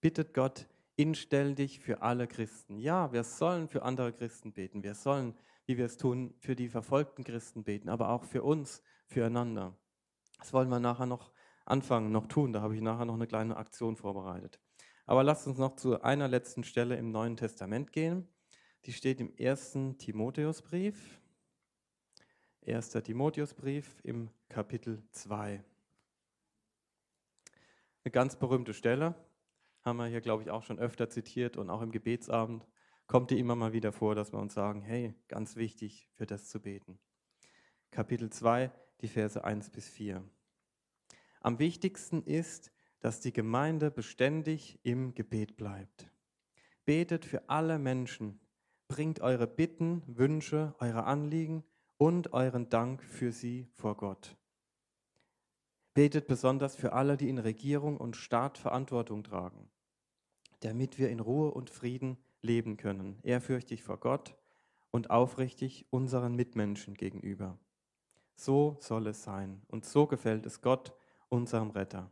Bittet 0.00 0.34
Gott 0.34 0.66
inständig 0.96 1.80
für 1.80 2.02
alle 2.02 2.26
Christen. 2.26 2.78
Ja, 2.78 3.12
wir 3.12 3.24
sollen 3.24 3.68
für 3.68 3.82
andere 3.82 4.12
Christen 4.12 4.52
beten. 4.52 4.82
Wir 4.82 4.94
sollen, 4.94 5.34
wie 5.66 5.76
wir 5.76 5.84
es 5.84 5.98
tun, 5.98 6.34
für 6.38 6.56
die 6.56 6.68
verfolgten 6.68 7.22
Christen 7.22 7.64
beten, 7.64 7.88
aber 7.88 8.08
auch 8.10 8.24
für 8.24 8.42
uns, 8.42 8.82
füreinander. 9.06 9.76
Das 10.38 10.52
wollen 10.52 10.68
wir 10.68 10.80
nachher 10.80 11.06
noch 11.06 11.32
anfangen, 11.64 12.12
noch 12.12 12.26
tun. 12.26 12.52
Da 12.52 12.62
habe 12.62 12.74
ich 12.74 12.80
nachher 12.80 13.04
noch 13.04 13.14
eine 13.14 13.26
kleine 13.26 13.56
Aktion 13.56 13.96
vorbereitet. 13.96 14.60
Aber 15.06 15.22
lasst 15.22 15.46
uns 15.46 15.58
noch 15.58 15.76
zu 15.76 16.02
einer 16.02 16.28
letzten 16.28 16.64
Stelle 16.64 16.96
im 16.96 17.12
Neuen 17.12 17.36
Testament 17.36 17.92
gehen. 17.92 18.28
Die 18.84 18.92
steht 18.92 19.20
im 19.20 19.34
ersten 19.36 19.98
Timotheusbrief. 19.98 21.20
1. 22.66 22.90
Timotheusbrief 22.90 24.00
im 24.02 24.30
Kapitel 24.48 25.02
2. 25.12 25.62
Eine 28.04 28.10
ganz 28.10 28.36
berühmte 28.36 28.74
Stelle, 28.74 29.14
haben 29.82 29.98
wir 29.98 30.06
hier, 30.06 30.20
glaube 30.20 30.42
ich, 30.42 30.50
auch 30.50 30.64
schon 30.64 30.80
öfter 30.80 31.08
zitiert 31.08 31.56
und 31.56 31.70
auch 31.70 31.80
im 31.80 31.92
Gebetsabend 31.92 32.66
kommt 33.06 33.30
die 33.30 33.38
immer 33.38 33.54
mal 33.54 33.72
wieder 33.72 33.92
vor, 33.92 34.16
dass 34.16 34.32
wir 34.32 34.40
uns 34.40 34.54
sagen, 34.54 34.82
hey, 34.82 35.14
ganz 35.28 35.54
wichtig, 35.54 36.08
für 36.14 36.26
das 36.26 36.48
zu 36.48 36.60
beten. 36.60 36.98
Kapitel 37.92 38.30
2, 38.30 38.72
die 39.00 39.08
Verse 39.08 39.42
1 39.42 39.70
bis 39.70 39.88
4. 39.88 40.28
Am 41.40 41.60
wichtigsten 41.60 42.24
ist, 42.24 42.72
dass 43.00 43.20
die 43.20 43.32
Gemeinde 43.32 43.90
beständig 43.90 44.78
im 44.82 45.14
Gebet 45.14 45.56
bleibt. 45.56 46.10
Betet 46.84 47.24
für 47.24 47.48
alle 47.48 47.78
Menschen, 47.78 48.40
bringt 48.88 49.20
eure 49.20 49.46
Bitten, 49.46 50.02
Wünsche, 50.06 50.74
eure 50.78 51.04
Anliegen 51.04 51.64
und 51.98 52.32
euren 52.32 52.68
Dank 52.68 53.02
für 53.02 53.32
sie 53.32 53.66
vor 53.72 53.96
Gott. 53.96 54.36
Betet 55.94 56.26
besonders 56.26 56.76
für 56.76 56.92
alle, 56.92 57.16
die 57.16 57.28
in 57.28 57.38
Regierung 57.38 57.96
und 57.96 58.16
Staat 58.16 58.58
Verantwortung 58.58 59.24
tragen, 59.24 59.70
damit 60.60 60.98
wir 60.98 61.08
in 61.08 61.20
Ruhe 61.20 61.50
und 61.50 61.70
Frieden 61.70 62.18
leben 62.42 62.76
können, 62.76 63.18
ehrfürchtig 63.22 63.82
vor 63.82 63.98
Gott 63.98 64.36
und 64.90 65.10
aufrichtig 65.10 65.86
unseren 65.90 66.34
Mitmenschen 66.36 66.94
gegenüber. 66.94 67.58
So 68.34 68.76
soll 68.80 69.06
es 69.06 69.22
sein 69.22 69.62
und 69.68 69.84
so 69.86 70.06
gefällt 70.06 70.44
es 70.46 70.60
Gott, 70.60 70.92
unserem 71.28 71.70
Retter. 71.70 72.10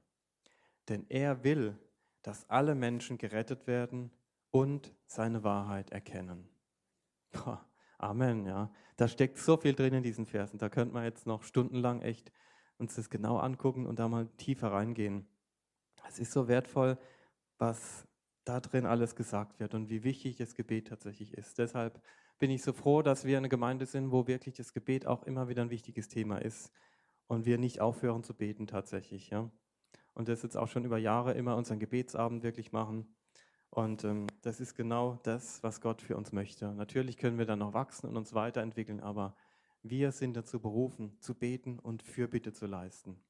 Denn 0.89 1.07
er 1.09 1.45
will, 1.45 1.79
dass 2.23 2.49
alle 2.49 2.75
Menschen 2.75 3.19
gerettet 3.19 3.67
werden 3.67 4.11
und 4.51 4.95
seine 5.07 5.43
Wahrheit 5.43 5.91
erkennen. 5.91 6.49
Boah, 7.33 7.67
Amen, 7.99 8.45
ja. 8.45 8.71
Da 8.97 9.09
steckt 9.09 9.39
so 9.39 9.57
viel 9.57 9.75
drin 9.75 9.95
in 9.95 10.03
diesen 10.03 10.27
Versen. 10.27 10.59
Da 10.59 10.69
könnte 10.69 10.93
man 10.95 11.05
jetzt 11.05 11.27
noch 11.27 11.43
stundenlang 11.43 12.03
echt 12.03 12.31
uns 12.77 12.97
das 12.97 13.09
genau 13.09 13.39
angucken 13.39 13.87
und 13.87 13.99
da 13.99 14.09
mal 14.09 14.29
tiefer 14.37 14.73
reingehen. 14.73 15.27
Es 16.07 16.19
ist 16.19 16.33
so 16.33 16.49
wertvoll, 16.49 16.99
was 17.57 18.07
da 18.45 18.61
drin 18.61 18.85
alles 18.85 19.17
gesagt 19.17 19.59
wird 19.59 19.75
und 19.75 19.89
wie 19.89 20.05
wichtig 20.05 20.37
das 20.37 20.55
Gebet 20.55 20.89
tatsächlich 20.89 21.33
ist. 21.33 21.59
Deshalb 21.59 22.03
bin 22.39 22.51
ich 22.51 22.63
so 22.63 22.73
froh, 22.73 23.01
dass 23.01 23.25
wir 23.25 23.39
eine 23.39 23.49
Gemeinde 23.49 23.87
sind, 23.87 24.11
wo 24.13 24.27
wirklich 24.27 24.55
das 24.55 24.75
Gebet 24.75 25.07
auch 25.07 25.23
immer 25.23 25.49
wieder 25.49 25.63
ein 25.63 25.71
wichtiges 25.71 26.09
Thema 26.09 26.39
ist 26.39 26.73
und 27.27 27.47
wir 27.47 27.57
nicht 27.57 27.81
aufhören 27.81 28.23
zu 28.23 28.35
beten 28.35 28.67
tatsächlich. 28.67 29.31
Ja? 29.31 29.51
Und 30.15 30.29
das 30.29 30.43
jetzt 30.43 30.57
auch 30.57 30.69
schon 30.69 30.85
über 30.85 30.99
Jahre 30.99 31.33
immer 31.33 31.57
unseren 31.57 31.79
Gebetsabend 31.79 32.43
wirklich 32.43 32.73
machen 32.73 33.07
und 33.75 34.05
ähm, 34.05 34.29
das 34.43 34.61
ist 34.61 34.77
genau 34.77 35.19
das, 35.25 35.61
was 35.65 35.81
Gott 35.81 36.01
für 36.01 36.17
uns 36.17 36.31
möchte. 36.31 36.73
Natürlich 36.75 37.17
können 37.17 37.39
wir 37.39 37.45
dann 37.45 37.59
noch 37.59 37.75
wachsen 37.75 38.09
und 38.09 38.17
uns 38.17 38.33
weiterentwickeln, 38.33 39.01
aber 39.01 39.35
wir 39.83 40.13
sind 40.13 40.37
dazu 40.37 40.61
berufen, 40.61 41.19
zu 41.19 41.35
beten 41.35 41.81
und 41.81 42.05
Fürbitte 42.05 42.53
zu 42.53 42.67
leisten. 42.67 43.21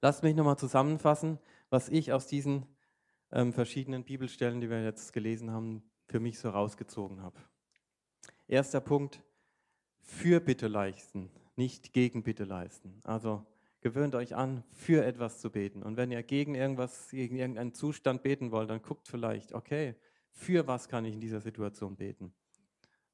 Lasst 0.00 0.22
mich 0.22 0.34
nochmal 0.34 0.56
zusammenfassen, 0.56 1.38
was 1.68 1.90
ich 1.90 2.10
aus 2.14 2.26
diesen 2.26 2.64
ähm, 3.32 3.52
verschiedenen 3.52 4.02
Bibelstellen, 4.02 4.62
die 4.62 4.70
wir 4.70 4.82
jetzt 4.82 5.12
gelesen 5.12 5.50
haben, 5.50 5.82
für 6.06 6.18
mich 6.18 6.38
so 6.38 6.48
rausgezogen 6.48 7.20
habe. 7.20 7.38
Erster 8.48 8.80
Punkt, 8.80 9.22
Fürbitte 10.00 10.68
leisten, 10.68 11.30
nicht 11.54 11.92
Gegenbitte 11.92 12.44
leisten. 12.44 12.98
Also 13.04 13.44
Gewöhnt 13.82 14.14
euch 14.14 14.34
an, 14.36 14.62
für 14.70 15.04
etwas 15.04 15.40
zu 15.40 15.50
beten. 15.50 15.82
Und 15.82 15.96
wenn 15.96 16.10
ihr 16.10 16.22
gegen 16.22 16.54
irgendwas, 16.54 17.10
gegen 17.10 17.36
irgendeinen 17.36 17.74
Zustand 17.74 18.22
beten 18.22 18.52
wollt, 18.52 18.70
dann 18.70 18.80
guckt 18.80 19.08
vielleicht, 19.08 19.52
okay, 19.52 19.96
für 20.30 20.66
was 20.66 20.88
kann 20.88 21.04
ich 21.04 21.14
in 21.14 21.20
dieser 21.20 21.40
Situation 21.40 21.96
beten? 21.96 22.32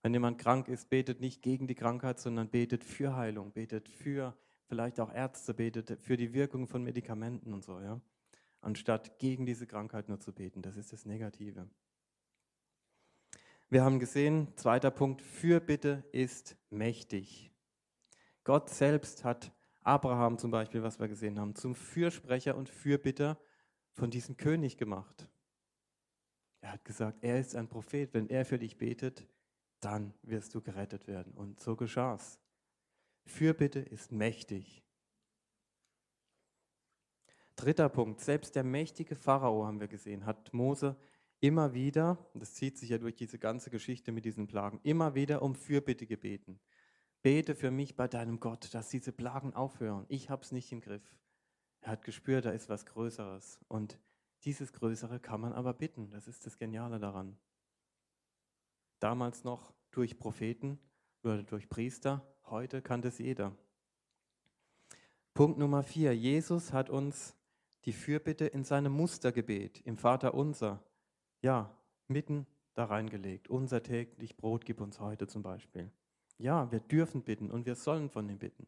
Wenn 0.02 0.12
jemand 0.12 0.38
krank 0.38 0.68
ist, 0.68 0.90
betet 0.90 1.20
nicht 1.20 1.42
gegen 1.42 1.66
die 1.66 1.74
Krankheit, 1.74 2.20
sondern 2.20 2.50
betet 2.50 2.84
für 2.84 3.16
Heilung, 3.16 3.52
betet 3.52 3.88
für 3.88 4.36
vielleicht 4.68 5.00
auch 5.00 5.12
Ärzte, 5.12 5.54
betet 5.54 5.98
für 6.00 6.16
die 6.16 6.34
Wirkung 6.34 6.66
von 6.66 6.84
Medikamenten 6.84 7.52
und 7.52 7.64
so, 7.64 7.80
ja. 7.80 8.00
Anstatt 8.60 9.18
gegen 9.18 9.46
diese 9.46 9.66
Krankheit 9.66 10.08
nur 10.08 10.20
zu 10.20 10.32
beten. 10.32 10.62
Das 10.62 10.76
ist 10.76 10.92
das 10.92 11.06
Negative. 11.06 11.68
Wir 13.70 13.84
haben 13.84 13.98
gesehen, 13.98 14.48
zweiter 14.56 14.90
Punkt, 14.90 15.22
Fürbitte 15.22 16.04
ist 16.12 16.56
mächtig. 16.70 17.52
Gott 18.44 18.70
selbst 18.70 19.24
hat 19.24 19.52
Abraham 19.88 20.36
zum 20.36 20.50
Beispiel, 20.50 20.82
was 20.82 21.00
wir 21.00 21.08
gesehen 21.08 21.40
haben, 21.40 21.54
zum 21.54 21.74
Fürsprecher 21.74 22.56
und 22.56 22.68
Fürbitter 22.68 23.38
von 23.92 24.10
diesem 24.10 24.36
König 24.36 24.76
gemacht. 24.76 25.26
Er 26.60 26.72
hat 26.72 26.84
gesagt, 26.84 27.24
er 27.24 27.40
ist 27.40 27.56
ein 27.56 27.68
Prophet. 27.68 28.12
Wenn 28.12 28.28
er 28.28 28.44
für 28.44 28.58
dich 28.58 28.76
betet, 28.76 29.26
dann 29.80 30.12
wirst 30.22 30.54
du 30.54 30.60
gerettet 30.60 31.06
werden. 31.06 31.32
Und 31.32 31.58
so 31.60 31.74
geschah 31.74 32.16
es. 32.16 32.38
Fürbitte 33.24 33.80
ist 33.80 34.12
mächtig. 34.12 34.84
Dritter 37.56 37.88
Punkt, 37.88 38.20
selbst 38.20 38.56
der 38.56 38.64
mächtige 38.64 39.16
Pharao, 39.16 39.66
haben 39.66 39.80
wir 39.80 39.88
gesehen, 39.88 40.26
hat 40.26 40.52
Mose 40.52 40.96
immer 41.40 41.72
wieder, 41.72 42.18
das 42.34 42.54
zieht 42.54 42.76
sich 42.76 42.90
ja 42.90 42.98
durch 42.98 43.14
diese 43.14 43.38
ganze 43.38 43.70
Geschichte 43.70 44.12
mit 44.12 44.24
diesen 44.24 44.46
Plagen, 44.46 44.80
immer 44.82 45.14
wieder 45.14 45.40
um 45.42 45.54
Fürbitte 45.54 46.06
gebeten. 46.06 46.60
Bete 47.22 47.54
für 47.54 47.70
mich 47.70 47.96
bei 47.96 48.08
deinem 48.08 48.40
Gott, 48.40 48.72
dass 48.74 48.88
diese 48.88 49.12
Plagen 49.12 49.54
aufhören. 49.54 50.06
Ich 50.08 50.30
habe 50.30 50.42
es 50.42 50.52
nicht 50.52 50.70
im 50.72 50.80
Griff. 50.80 51.02
Er 51.80 51.92
hat 51.92 52.02
gespürt, 52.02 52.44
da 52.44 52.50
ist 52.50 52.68
was 52.68 52.86
Größeres. 52.86 53.60
Und 53.68 53.98
dieses 54.44 54.72
Größere 54.72 55.18
kann 55.20 55.40
man 55.40 55.52
aber 55.52 55.74
bitten. 55.74 56.10
Das 56.10 56.28
ist 56.28 56.46
das 56.46 56.58
Geniale 56.58 56.98
daran. 56.98 57.36
Damals 59.00 59.44
noch 59.44 59.72
durch 59.90 60.18
Propheten 60.18 60.78
oder 61.22 61.42
durch 61.42 61.68
Priester, 61.68 62.24
heute 62.46 62.82
kann 62.82 63.02
das 63.02 63.18
jeder. 63.18 63.56
Punkt 65.34 65.58
Nummer 65.58 65.82
vier. 65.82 66.16
Jesus 66.16 66.72
hat 66.72 66.90
uns 66.90 67.36
die 67.84 67.92
Fürbitte 67.92 68.46
in 68.46 68.64
seinem 68.64 68.92
Mustergebet, 68.92 69.80
im 69.80 69.96
Vater 69.96 70.34
unser, 70.34 70.82
ja, 71.42 71.76
mitten 72.08 72.46
da 72.74 72.84
reingelegt. 72.84 73.48
Unser 73.48 73.82
täglich 73.82 74.36
Brot 74.36 74.64
gib 74.64 74.80
uns 74.80 75.00
heute 75.00 75.26
zum 75.26 75.42
Beispiel. 75.42 75.90
Ja, 76.38 76.70
wir 76.70 76.80
dürfen 76.80 77.22
bitten 77.22 77.50
und 77.50 77.66
wir 77.66 77.74
sollen 77.74 78.08
von 78.08 78.28
ihm 78.28 78.38
bitten. 78.38 78.66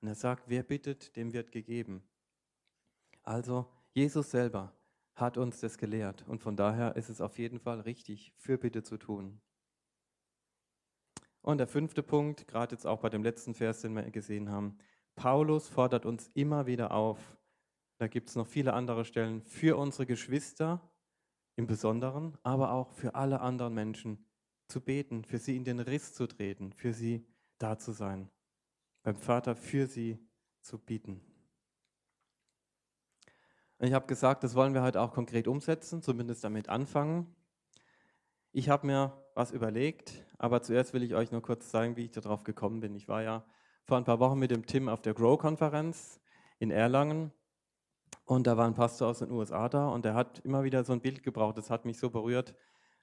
Und 0.00 0.08
er 0.08 0.14
sagt, 0.14 0.48
wer 0.48 0.62
bittet, 0.62 1.14
dem 1.16 1.32
wird 1.32 1.52
gegeben. 1.52 2.02
Also 3.22 3.66
Jesus 3.92 4.30
selber 4.30 4.72
hat 5.14 5.36
uns 5.36 5.60
das 5.60 5.76
gelehrt 5.76 6.24
und 6.26 6.40
von 6.40 6.56
daher 6.56 6.96
ist 6.96 7.10
es 7.10 7.20
auf 7.20 7.38
jeden 7.38 7.60
Fall 7.60 7.80
richtig, 7.80 8.32
Fürbitte 8.36 8.82
zu 8.82 8.96
tun. 8.96 9.40
Und 11.42 11.58
der 11.58 11.66
fünfte 11.66 12.02
Punkt, 12.02 12.46
gerade 12.48 12.74
jetzt 12.74 12.86
auch 12.86 13.00
bei 13.00 13.08
dem 13.08 13.22
letzten 13.22 13.54
Vers, 13.54 13.82
den 13.82 13.94
wir 13.94 14.10
gesehen 14.10 14.50
haben, 14.50 14.78
Paulus 15.14 15.68
fordert 15.68 16.06
uns 16.06 16.30
immer 16.34 16.66
wieder 16.66 16.92
auf, 16.92 17.36
da 17.98 18.08
gibt 18.08 18.30
es 18.30 18.36
noch 18.36 18.46
viele 18.46 18.72
andere 18.72 19.04
Stellen, 19.04 19.42
für 19.42 19.76
unsere 19.76 20.06
Geschwister 20.06 20.90
im 21.56 21.66
Besonderen, 21.66 22.38
aber 22.42 22.72
auch 22.72 22.90
für 22.92 23.14
alle 23.14 23.40
anderen 23.40 23.74
Menschen 23.74 24.24
zu 24.70 24.80
beten, 24.80 25.24
für 25.24 25.38
sie 25.38 25.56
in 25.56 25.64
den 25.64 25.80
Riss 25.80 26.14
zu 26.14 26.26
treten, 26.26 26.72
für 26.72 26.92
sie 26.92 27.26
da 27.58 27.78
zu 27.78 27.92
sein, 27.92 28.30
beim 29.02 29.16
Vater 29.16 29.56
für 29.56 29.86
sie 29.86 30.18
zu 30.60 30.78
bieten. 30.78 31.20
Ich 33.78 33.92
habe 33.92 34.06
gesagt, 34.06 34.44
das 34.44 34.54
wollen 34.54 34.74
wir 34.74 34.82
heute 34.82 35.00
auch 35.00 35.12
konkret 35.12 35.48
umsetzen, 35.48 36.02
zumindest 36.02 36.44
damit 36.44 36.68
anfangen. 36.68 37.34
Ich 38.52 38.68
habe 38.68 38.86
mir 38.86 39.24
was 39.34 39.52
überlegt, 39.52 40.24
aber 40.38 40.60
zuerst 40.62 40.92
will 40.92 41.02
ich 41.02 41.14
euch 41.14 41.32
nur 41.32 41.40
kurz 41.40 41.70
sagen, 41.70 41.96
wie 41.96 42.04
ich 42.04 42.10
darauf 42.10 42.44
gekommen 42.44 42.80
bin. 42.80 42.94
Ich 42.94 43.08
war 43.08 43.22
ja 43.22 43.44
vor 43.84 43.96
ein 43.96 44.04
paar 44.04 44.20
Wochen 44.20 44.38
mit 44.38 44.50
dem 44.50 44.66
Tim 44.66 44.88
auf 44.88 45.00
der 45.00 45.14
Grow-Konferenz 45.14 46.20
in 46.58 46.70
Erlangen 46.70 47.32
und 48.24 48.46
da 48.46 48.56
war 48.56 48.66
ein 48.66 48.74
Pastor 48.74 49.08
aus 49.08 49.20
den 49.20 49.30
USA 49.30 49.68
da 49.68 49.88
und 49.88 50.04
der 50.04 50.14
hat 50.14 50.40
immer 50.40 50.62
wieder 50.62 50.84
so 50.84 50.92
ein 50.92 51.00
Bild 51.00 51.22
gebraucht, 51.22 51.56
das 51.58 51.70
hat 51.70 51.84
mich 51.84 51.98
so 51.98 52.10
berührt. 52.10 52.54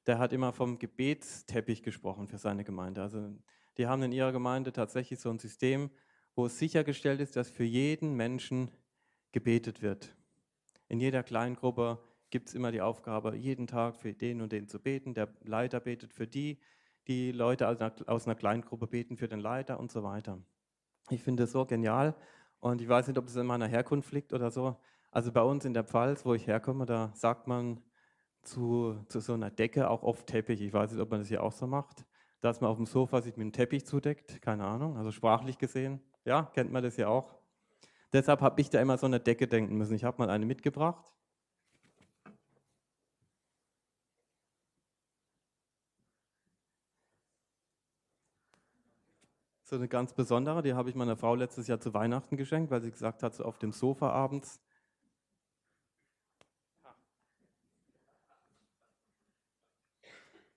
Der 0.08 0.20
hat 0.20 0.32
immer 0.32 0.54
vom 0.54 0.80
Gebetsteppich 0.80 1.84
gesprochen 1.84 2.30
für 2.30 2.38
seine 2.38 2.64
Gemeinde. 2.64 3.02
Also 3.02 3.30
die 3.78 3.88
haben 3.88 4.02
in 4.04 4.14
ihrer 4.14 4.32
Gemeinde 4.32 4.72
tatsächlich 4.72 5.20
so 5.20 5.30
ein 5.30 5.38
System, 5.38 5.92
wo 6.34 6.46
es 6.46 6.58
sichergestellt 6.58 7.20
ist, 7.20 7.36
dass 7.36 7.50
für 7.50 7.66
jeden 7.66 8.14
Menschen 8.16 8.72
gebetet 9.34 9.82
wird. 9.82 10.16
In 10.88 11.02
jeder 11.02 11.24
Kleingruppe 11.24 12.00
gibt 12.30 12.48
es 12.48 12.56
immer 12.56 12.72
die 12.72 12.82
Aufgabe, 12.82 13.36
jeden 13.36 13.68
Tag 13.68 13.98
für 13.98 14.14
den 14.14 14.42
und 14.42 14.54
den 14.54 14.68
zu 14.68 14.80
beten. 14.80 15.14
Der 15.14 15.28
Leiter 15.44 15.82
betet 15.82 16.14
für 16.14 16.26
die, 16.26 16.60
die 17.08 17.32
Leute 17.32 17.68
aus 17.68 18.26
einer 18.26 18.36
Kleingruppe 18.36 18.88
beten 18.88 19.18
für 19.18 19.28
den 19.28 19.40
Leiter 19.40 19.80
und 19.80 19.92
so 19.92 20.04
weiter. 20.04 20.42
Ich 21.10 21.22
finde 21.22 21.44
das 21.44 21.52
so 21.52 21.66
genial 21.66 22.16
und 22.60 22.82
ich 22.82 22.88
weiß 22.88 23.08
nicht, 23.08 23.18
ob 23.18 23.28
es 23.28 23.36
in 23.36 23.46
meiner 23.46 23.68
Herkunft 23.68 24.12
liegt 24.14 24.32
oder 24.32 24.52
so. 24.52 24.78
Also 25.12 25.32
bei 25.32 25.42
uns 25.42 25.66
in 25.66 25.74
der 25.74 25.84
Pfalz, 25.84 26.26
wo 26.26 26.34
ich 26.34 26.48
herkomme, 26.48 26.86
da 26.86 27.12
sagt 27.14 27.48
man 27.48 27.82
zu, 28.48 28.96
zu 29.10 29.20
so 29.20 29.34
einer 29.34 29.52
Decke 29.52 29.90
auch 29.90 30.04
oft 30.04 30.28
Teppich. 30.28 30.62
Ich 30.62 30.74
weiß 30.74 30.92
nicht, 30.92 31.02
ob 31.02 31.12
man 31.12 31.20
das 31.20 31.28
hier 31.28 31.44
auch 31.44 31.52
so 31.52 31.68
macht, 31.68 32.06
dass 32.42 32.62
man 32.62 32.70
auf 32.70 32.78
dem 32.78 32.86
Sofa 32.86 33.22
sich 33.22 33.38
mit 33.38 33.44
einem 33.44 33.52
Teppich 33.52 33.86
zudeckt. 33.86 34.42
Keine 34.42 34.66
Ahnung, 34.66 34.98
also 34.98 35.12
sprachlich 35.12 35.58
gesehen. 35.58 36.02
Ja, 36.26 36.44
kennt 36.54 36.72
man 36.72 36.84
das 36.84 36.98
ja 36.98 37.08
auch. 37.08 37.36
Deshalb 38.14 38.42
habe 38.42 38.62
ich 38.62 38.70
da 38.70 38.82
immer 38.82 38.98
so 38.98 39.06
eine 39.06 39.20
Decke 39.20 39.48
denken 39.48 39.78
müssen. 39.78 39.94
Ich 39.94 40.04
habe 40.04 40.18
mal 40.18 40.30
eine 40.30 40.46
mitgebracht. 40.46 41.14
So 49.64 49.76
eine 49.76 49.90
ganz 49.90 50.14
besondere, 50.14 50.62
die 50.62 50.74
habe 50.74 50.90
ich 50.90 50.96
meiner 50.96 51.18
Frau 51.18 51.36
letztes 51.36 51.68
Jahr 51.68 51.82
zu 51.82 51.94
Weihnachten 51.94 52.38
geschenkt, 52.38 52.72
weil 52.72 52.82
sie 52.82 52.90
gesagt 52.90 53.22
hat, 53.22 53.36
so 53.36 53.44
auf 53.44 53.58
dem 53.58 53.74
Sofa 53.74 54.10
abends. 54.12 54.62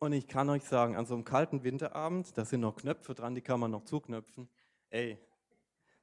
Und 0.00 0.14
ich 0.14 0.28
kann 0.28 0.48
euch 0.48 0.64
sagen, 0.64 0.96
an 0.96 1.04
so 1.04 1.12
einem 1.12 1.24
kalten 1.24 1.62
Winterabend, 1.62 2.36
da 2.36 2.46
sind 2.46 2.62
noch 2.62 2.76
Knöpfe 2.76 3.14
dran, 3.14 3.34
die 3.34 3.42
kann 3.42 3.60
man 3.60 3.70
noch 3.70 3.84
zuknöpfen. 3.84 4.48
Ey, 4.88 5.18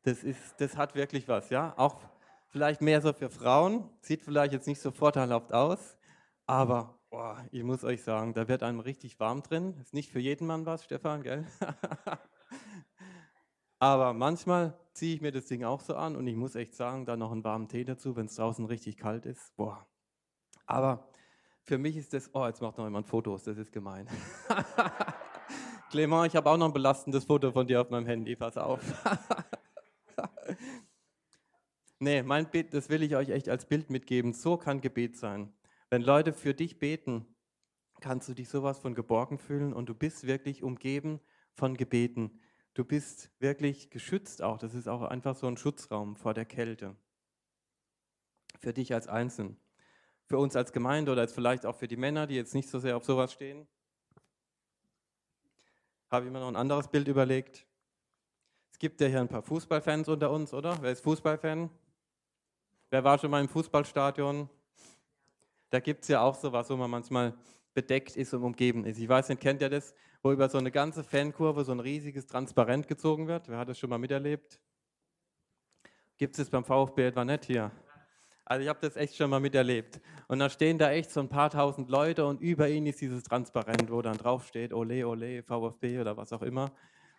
das, 0.04 0.24
ist, 0.24 0.40
das 0.60 0.78
hat 0.78 0.94
wirklich 0.94 1.28
was, 1.28 1.50
ja? 1.50 1.74
Auch 1.78 2.00
vielleicht 2.48 2.82
mehr 2.82 3.02
so 3.02 3.12
für 3.12 3.32
Frauen, 3.32 3.90
sieht 4.02 4.22
vielleicht 4.22 4.54
jetzt 4.54 4.68
nicht 4.68 4.80
so 4.80 4.92
vorteilhaft 4.92 5.52
aus, 5.52 5.98
aber 6.46 7.00
boah, 7.10 7.44
ich 7.52 7.64
muss 7.64 7.84
euch 7.84 8.04
sagen, 8.04 8.36
da 8.36 8.48
wird 8.48 8.62
einem 8.62 8.82
richtig 8.82 9.20
warm 9.20 9.42
drin. 9.42 9.76
Ist 9.82 9.96
nicht 9.96 10.12
für 10.12 10.20
jeden 10.20 10.46
Mann 10.46 10.68
was, 10.68 10.84
Stefan, 10.84 11.24
gell? 11.24 11.48
aber 13.80 14.14
manchmal 14.14 14.78
ziehe 14.94 15.16
ich 15.16 15.22
mir 15.22 15.32
das 15.32 15.48
Ding 15.48 15.64
auch 15.64 15.82
so 15.82 15.96
an 15.96 16.16
und 16.16 16.28
ich 16.28 16.36
muss 16.36 16.54
echt 16.54 16.76
sagen, 16.76 17.08
da 17.08 17.18
noch 17.18 17.32
einen 17.32 17.44
warmen 17.44 17.68
Tee 17.68 17.84
dazu, 17.84 18.16
wenn 18.16 18.28
es 18.28 18.36
draußen 18.36 18.66
richtig 18.66 18.98
kalt 18.98 19.26
ist. 19.26 19.56
Boah. 19.56 19.88
Aber 20.68 21.10
für 21.68 21.78
mich 21.78 21.98
ist 21.98 22.14
das, 22.14 22.30
oh, 22.34 22.46
jetzt 22.46 22.62
macht 22.62 22.78
noch 22.78 22.86
jemand 22.86 23.08
Fotos, 23.08 23.44
das 23.44 23.58
ist 23.58 23.74
gemein. 23.74 24.08
Clement, 25.90 26.28
ich 26.28 26.36
habe 26.36 26.50
auch 26.50 26.58
noch 26.58 26.68
ein 26.68 26.74
belastendes 26.74 27.26
Foto 27.26 27.52
von 27.52 27.68
dir 27.68 27.82
auf 27.82 27.90
meinem 27.90 28.06
Handy, 28.06 28.38
pass 28.38 28.58
auf. 28.58 28.80
nee, 32.00 32.24
mein 32.24 32.50
Bild, 32.50 32.74
das 32.74 32.88
will 32.90 33.04
ich 33.04 33.18
euch 33.18 33.30
echt 33.30 33.50
als 33.50 33.66
Bild 33.66 33.90
mitgeben. 33.90 34.32
So 34.32 34.56
kann 34.56 34.80
Gebet 34.80 35.18
sein. 35.18 35.54
Wenn 35.90 36.02
Leute 36.02 36.32
für 36.32 36.54
dich 36.54 36.80
beten, 36.80 37.26
kannst 38.00 38.30
du 38.30 38.34
dich 38.34 38.48
sowas 38.48 38.80
von 38.80 38.96
geborgen 38.96 39.38
fühlen 39.38 39.74
und 39.74 39.90
du 39.90 39.94
bist 39.94 40.26
wirklich 40.26 40.64
umgeben 40.64 41.20
von 41.54 41.76
Gebeten. 41.76 42.40
Du 42.76 42.86
bist 42.86 43.30
wirklich 43.40 43.90
geschützt 43.90 44.42
auch. 44.42 44.58
Das 44.58 44.74
ist 44.74 44.88
auch 44.88 45.02
einfach 45.02 45.36
so 45.36 45.48
ein 45.48 45.58
Schutzraum 45.58 46.16
vor 46.16 46.34
der 46.34 46.46
Kälte. 46.46 46.96
Für 48.60 48.72
dich 48.72 48.94
als 48.94 49.08
Einzelnen. 49.08 49.58
Für 50.28 50.38
uns 50.38 50.56
als 50.56 50.74
Gemeinde 50.74 51.12
oder 51.12 51.28
vielleicht 51.28 51.66
auch 51.66 51.76
für 51.76 51.88
die 51.88 51.98
Männer, 51.98 52.28
die 52.28 52.36
jetzt 52.36 52.54
nicht 52.54 52.70
so 52.70 52.80
sehr 52.80 52.98
auf 52.98 53.06
sowas 53.06 53.32
stehen, 53.32 53.68
habe 56.10 56.26
ich 56.26 56.32
mir 56.32 56.40
noch 56.40 56.50
ein 56.50 56.56
anderes 56.56 56.88
Bild 56.90 57.08
überlegt. 57.08 57.66
Es 58.72 58.78
gibt 58.78 59.02
ja 59.02 59.08
hier 59.08 59.22
ein 59.22 59.28
paar 59.28 59.42
Fußballfans 59.42 60.08
unter 60.10 60.30
uns, 60.30 60.54
oder? 60.54 60.78
Wer 60.82 60.92
ist 60.92 61.02
Fußballfan? 61.02 61.70
Wer 62.90 63.04
war 63.04 63.18
schon 63.18 63.32
mal 63.32 63.42
im 63.42 63.50
Fußballstadion? 63.50 64.50
Da 65.70 65.80
gibt 65.80 66.04
es 66.04 66.10
ja 66.10 66.22
auch 66.22 66.36
sowas, 66.36 66.70
wo 66.70 66.76
man 66.76 66.90
manchmal 66.90 67.34
bedeckt 67.74 68.16
ist 68.16 68.34
und 68.34 68.44
umgeben 68.44 68.86
ist. 68.86 69.00
Ich 69.00 69.08
weiß 69.08 69.30
nicht, 69.30 69.42
kennt 69.42 69.62
ihr 69.62 69.70
das, 69.70 69.94
wo 70.22 70.32
über 70.32 70.50
so 70.50 70.58
eine 70.58 70.72
ganze 70.72 71.04
Fankurve 71.04 71.64
so 71.64 71.72
ein 71.72 71.80
riesiges 71.80 72.26
Transparent 72.26 72.88
gezogen 72.88 73.28
wird? 73.28 73.50
Wer 73.50 73.58
hat 73.58 73.70
das 73.70 73.78
schon 73.80 73.90
mal 73.90 73.98
miterlebt? 73.98 74.60
Gibt 76.18 76.38
es 76.40 76.50
beim 76.50 76.64
VfB 76.64 77.08
etwa 77.08 77.24
nicht 77.24 77.46
hier? 77.46 77.72
Also 78.50 78.64
ich 78.64 78.70
habe 78.70 78.80
das 78.82 78.96
echt 78.96 79.18
schon 79.18 79.30
mal 79.30 79.42
miterlebt. 79.42 80.00
Und 80.30 80.40
da 80.40 80.50
stehen 80.50 80.78
da 80.78 80.90
echt 80.92 81.12
so 81.12 81.20
ein 81.20 81.28
paar 81.28 81.50
tausend 81.50 81.90
Leute 81.90 82.26
und 82.26 82.40
über 82.40 82.70
ihnen 82.70 82.88
ist 82.88 83.02
dieses 83.02 83.24
Transparent, 83.24 83.92
wo 83.92 84.02
dann 84.02 84.18
draufsteht, 84.18 84.74
ole, 84.74 85.06
ole, 85.06 85.44
VfB 85.44 86.00
oder 86.00 86.16
was 86.16 86.32
auch 86.32 86.42
immer. 86.42 86.72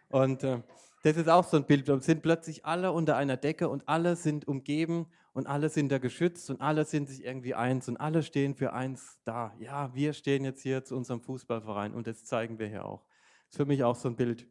Und 0.09 0.43
äh, 0.43 0.63
das 1.03 1.19
ist 1.19 1.29
auch 1.29 1.45
so 1.45 1.59
ein 1.59 1.65
Bild. 1.65 1.87
Wir 1.87 2.01
sind 2.01 2.23
plötzlich 2.23 2.65
alle 2.65 2.93
unter 2.93 3.17
einer 3.17 3.37
Decke 3.37 3.69
und 3.69 3.87
alle 3.87 4.17
sind 4.17 4.49
umgeben 4.49 5.07
und 5.35 5.47
alle 5.47 5.69
sind 5.69 5.93
da 5.93 5.99
geschützt 5.99 6.49
und 6.49 6.63
alle 6.63 6.87
sind 6.87 7.11
sich 7.11 7.27
irgendwie 7.27 7.55
eins 7.55 7.89
und 7.89 7.99
alle 7.99 8.23
stehen 8.23 8.55
für 8.55 8.73
eins 8.73 9.19
da. 9.25 9.55
Ja, 9.59 9.95
wir 9.95 10.15
stehen 10.15 10.45
jetzt 10.45 10.63
hier 10.63 10.83
zu 10.83 10.97
unserem 10.97 11.21
Fußballverein 11.21 11.93
und 11.93 12.07
das 12.07 12.25
zeigen 12.25 12.59
wir 12.59 12.69
hier 12.69 12.87
auch. 12.87 13.05
Das 13.45 13.51
ist 13.51 13.57
für 13.59 13.67
mich 13.67 13.85
auch 13.85 13.97
so 13.97 14.09
ein 14.09 14.17
Bild. 14.17 14.47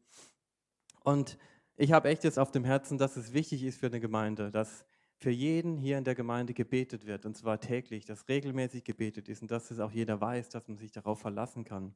Und 1.03 1.39
ich 1.75 1.91
habe 1.91 2.09
echt 2.09 2.23
jetzt 2.23 2.37
auf 2.37 2.51
dem 2.51 2.65
Herzen, 2.65 2.99
dass 2.99 3.17
es 3.17 3.33
wichtig 3.33 3.63
ist 3.63 3.79
für 3.79 3.87
eine 3.87 3.99
Gemeinde, 3.99 4.51
dass 4.51 4.85
für 5.17 5.31
jeden 5.31 5.77
hier 5.77 5.97
in 5.97 6.03
der 6.03 6.15
Gemeinde 6.15 6.53
gebetet 6.53 7.05
wird 7.05 7.25
und 7.25 7.35
zwar 7.35 7.59
täglich, 7.59 8.05
dass 8.05 8.27
regelmäßig 8.27 8.83
gebetet 8.83 9.29
ist 9.29 9.41
und 9.41 9.51
dass 9.51 9.71
es 9.71 9.79
auch 9.79 9.91
jeder 9.91 10.21
weiß, 10.21 10.49
dass 10.49 10.67
man 10.67 10.77
sich 10.77 10.91
darauf 10.91 11.19
verlassen 11.19 11.63
kann 11.63 11.95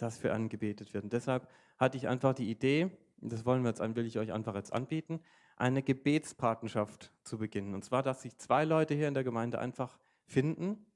dass 0.00 0.18
für 0.18 0.32
einen 0.32 0.48
gebetet 0.48 0.92
wird. 0.94 1.04
Und 1.04 1.12
deshalb 1.12 1.48
hatte 1.78 1.96
ich 1.96 2.08
einfach 2.08 2.34
die 2.34 2.50
Idee, 2.50 2.90
das 3.18 3.44
wollen 3.44 3.62
wir 3.62 3.68
jetzt, 3.68 3.80
will 3.80 4.06
ich 4.06 4.18
euch 4.18 4.32
einfach 4.32 4.54
jetzt 4.54 4.72
anbieten, 4.72 5.20
eine 5.56 5.82
Gebetspatenschaft 5.82 7.12
zu 7.22 7.38
beginnen. 7.38 7.74
Und 7.74 7.84
zwar, 7.84 8.02
dass 8.02 8.22
sich 8.22 8.36
zwei 8.38 8.64
Leute 8.64 8.94
hier 8.94 9.08
in 9.08 9.14
der 9.14 9.24
Gemeinde 9.24 9.58
einfach 9.58 9.98
finden, 10.24 10.86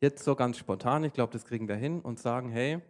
jetzt 0.00 0.24
so 0.24 0.34
ganz 0.34 0.58
spontan, 0.58 1.04
ich 1.04 1.12
glaube, 1.12 1.32
das 1.32 1.44
kriegen 1.44 1.68
wir 1.68 1.76
hin, 1.76 2.00
und 2.00 2.18
sagen, 2.18 2.50
hey, 2.50 2.80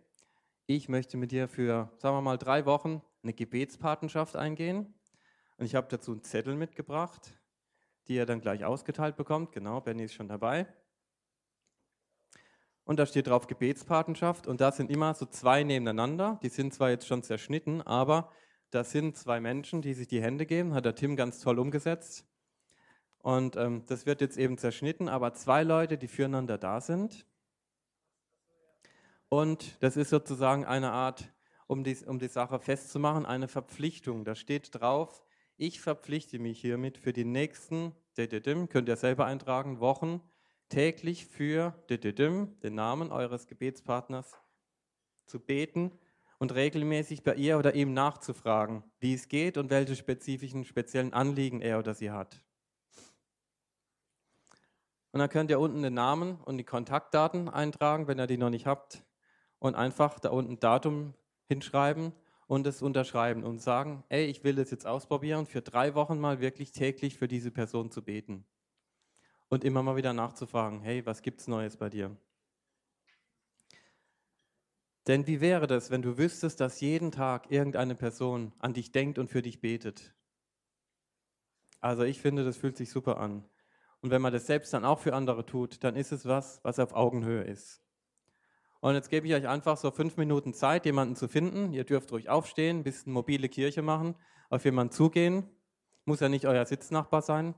ich 0.66 0.88
möchte 0.88 1.16
mit 1.16 1.32
dir 1.32 1.48
für, 1.48 1.90
sagen 1.98 2.16
wir 2.16 2.22
mal, 2.22 2.38
drei 2.38 2.66
Wochen 2.66 3.02
eine 3.22 3.32
Gebetspatenschaft 3.32 4.36
eingehen. 4.36 4.94
Und 5.58 5.66
ich 5.66 5.74
habe 5.74 5.88
dazu 5.90 6.12
einen 6.12 6.22
Zettel 6.22 6.54
mitgebracht, 6.56 7.32
die 8.08 8.14
ihr 8.14 8.26
dann 8.26 8.40
gleich 8.40 8.64
ausgeteilt 8.64 9.16
bekommt. 9.16 9.52
Genau, 9.52 9.80
Benny 9.80 10.04
ist 10.04 10.14
schon 10.14 10.28
dabei 10.28 10.66
und 12.86 13.00
da 13.00 13.04
steht 13.04 13.26
drauf 13.26 13.48
Gebetspatenschaft 13.48 14.46
und 14.46 14.60
da 14.60 14.70
sind 14.70 14.90
immer 14.90 15.12
so 15.12 15.26
zwei 15.26 15.64
nebeneinander. 15.64 16.38
Die 16.42 16.48
sind 16.48 16.72
zwar 16.72 16.90
jetzt 16.90 17.06
schon 17.06 17.22
zerschnitten, 17.22 17.82
aber 17.82 18.30
das 18.70 18.92
sind 18.92 19.16
zwei 19.16 19.40
Menschen, 19.40 19.82
die 19.82 19.92
sich 19.92 20.06
die 20.06 20.22
Hände 20.22 20.46
geben, 20.46 20.72
hat 20.72 20.84
der 20.84 20.94
Tim 20.94 21.16
ganz 21.16 21.40
toll 21.40 21.58
umgesetzt. 21.58 22.24
Und 23.18 23.56
ähm, 23.56 23.82
das 23.86 24.06
wird 24.06 24.20
jetzt 24.20 24.38
eben 24.38 24.56
zerschnitten, 24.56 25.08
aber 25.08 25.34
zwei 25.34 25.64
Leute, 25.64 25.98
die 25.98 26.06
füreinander 26.06 26.58
da 26.58 26.80
sind. 26.80 27.26
Und 29.28 29.82
das 29.82 29.96
ist 29.96 30.10
sozusagen 30.10 30.64
eine 30.64 30.92
Art, 30.92 31.28
um 31.66 31.82
die, 31.82 31.96
um 32.06 32.20
die 32.20 32.28
Sache 32.28 32.60
festzumachen, 32.60 33.26
eine 33.26 33.48
Verpflichtung. 33.48 34.24
Da 34.24 34.36
steht 34.36 34.72
drauf, 34.72 35.24
ich 35.56 35.80
verpflichte 35.80 36.38
mich 36.38 36.60
hiermit 36.60 36.98
für 36.98 37.12
die 37.12 37.24
nächsten, 37.24 37.92
könnt 38.14 38.88
ihr 38.88 38.96
selber 38.96 39.26
eintragen, 39.26 39.80
Wochen, 39.80 40.20
täglich 40.68 41.26
für 41.26 41.70
den 41.88 42.74
Namen 42.74 43.12
eures 43.12 43.46
Gebetspartners 43.46 44.32
zu 45.26 45.40
beten 45.40 45.92
und 46.38 46.54
regelmäßig 46.54 47.22
bei 47.22 47.34
ihr 47.34 47.58
oder 47.58 47.74
ihm 47.74 47.94
nachzufragen, 47.94 48.84
wie 48.98 49.14
es 49.14 49.28
geht 49.28 49.56
und 49.56 49.70
welche 49.70 49.96
spezifischen, 49.96 50.64
speziellen 50.64 51.12
Anliegen 51.12 51.60
er 51.60 51.78
oder 51.78 51.94
sie 51.94 52.10
hat. 52.10 52.42
Und 55.12 55.20
dann 55.20 55.30
könnt 55.30 55.50
ihr 55.50 55.58
unten 55.58 55.82
den 55.82 55.94
Namen 55.94 56.36
und 56.42 56.58
die 56.58 56.64
Kontaktdaten 56.64 57.48
eintragen, 57.48 58.06
wenn 58.06 58.18
ihr 58.18 58.26
die 58.26 58.36
noch 58.36 58.50
nicht 58.50 58.66
habt. 58.66 59.02
Und 59.58 59.74
einfach 59.74 60.18
da 60.18 60.28
unten 60.28 60.60
Datum 60.60 61.14
hinschreiben 61.46 62.12
und 62.46 62.66
es 62.66 62.82
unterschreiben 62.82 63.44
und 63.44 63.60
sagen, 63.60 64.04
ey, 64.08 64.26
ich 64.26 64.44
will 64.44 64.54
das 64.54 64.70
jetzt 64.70 64.86
ausprobieren, 64.86 65.46
für 65.46 65.62
drei 65.62 65.94
Wochen 65.94 66.18
mal 66.20 66.40
wirklich 66.40 66.72
täglich 66.72 67.16
für 67.16 67.28
diese 67.28 67.50
Person 67.50 67.90
zu 67.90 68.02
beten. 68.02 68.46
Und 69.48 69.64
immer 69.64 69.82
mal 69.82 69.96
wieder 69.96 70.12
nachzufragen, 70.12 70.80
hey, 70.80 71.04
was 71.06 71.22
gibt's 71.22 71.46
Neues 71.48 71.76
bei 71.76 71.88
dir? 71.88 72.16
Denn 75.06 75.26
wie 75.28 75.40
wäre 75.40 75.68
das, 75.68 75.90
wenn 75.90 76.02
du 76.02 76.18
wüsstest, 76.18 76.60
dass 76.60 76.80
jeden 76.80 77.12
Tag 77.12 77.50
irgendeine 77.50 77.94
Person 77.94 78.52
an 78.58 78.74
dich 78.74 78.90
denkt 78.90 79.18
und 79.18 79.28
für 79.28 79.42
dich 79.42 79.60
betet? 79.60 80.14
Also 81.80 82.02
ich 82.02 82.20
finde, 82.20 82.44
das 82.44 82.56
fühlt 82.56 82.76
sich 82.76 82.90
super 82.90 83.18
an. 83.18 83.48
Und 84.00 84.10
wenn 84.10 84.22
man 84.22 84.32
das 84.32 84.46
selbst 84.46 84.72
dann 84.72 84.84
auch 84.84 84.98
für 84.98 85.14
andere 85.14 85.46
tut, 85.46 85.84
dann 85.84 85.94
ist 85.94 86.10
es 86.10 86.26
was, 86.26 86.60
was 86.64 86.80
auf 86.80 86.92
Augenhöhe 86.92 87.44
ist. 87.44 87.85
Und 88.80 88.94
jetzt 88.94 89.10
gebe 89.10 89.26
ich 89.26 89.34
euch 89.34 89.48
einfach 89.48 89.76
so 89.76 89.90
fünf 89.90 90.16
Minuten 90.16 90.54
Zeit, 90.54 90.84
jemanden 90.86 91.16
zu 91.16 91.28
finden. 91.28 91.72
Ihr 91.72 91.84
dürft 91.84 92.12
ruhig 92.12 92.28
aufstehen, 92.28 92.78
ein 92.78 92.82
bisschen 92.84 93.12
mobile 93.12 93.48
Kirche 93.48 93.82
machen, 93.82 94.14
auf 94.50 94.64
jemanden 94.64 94.92
zugehen. 94.92 95.48
Muss 96.04 96.20
ja 96.20 96.28
nicht 96.28 96.46
euer 96.46 96.64
Sitznachbar 96.64 97.22
sein. 97.22 97.54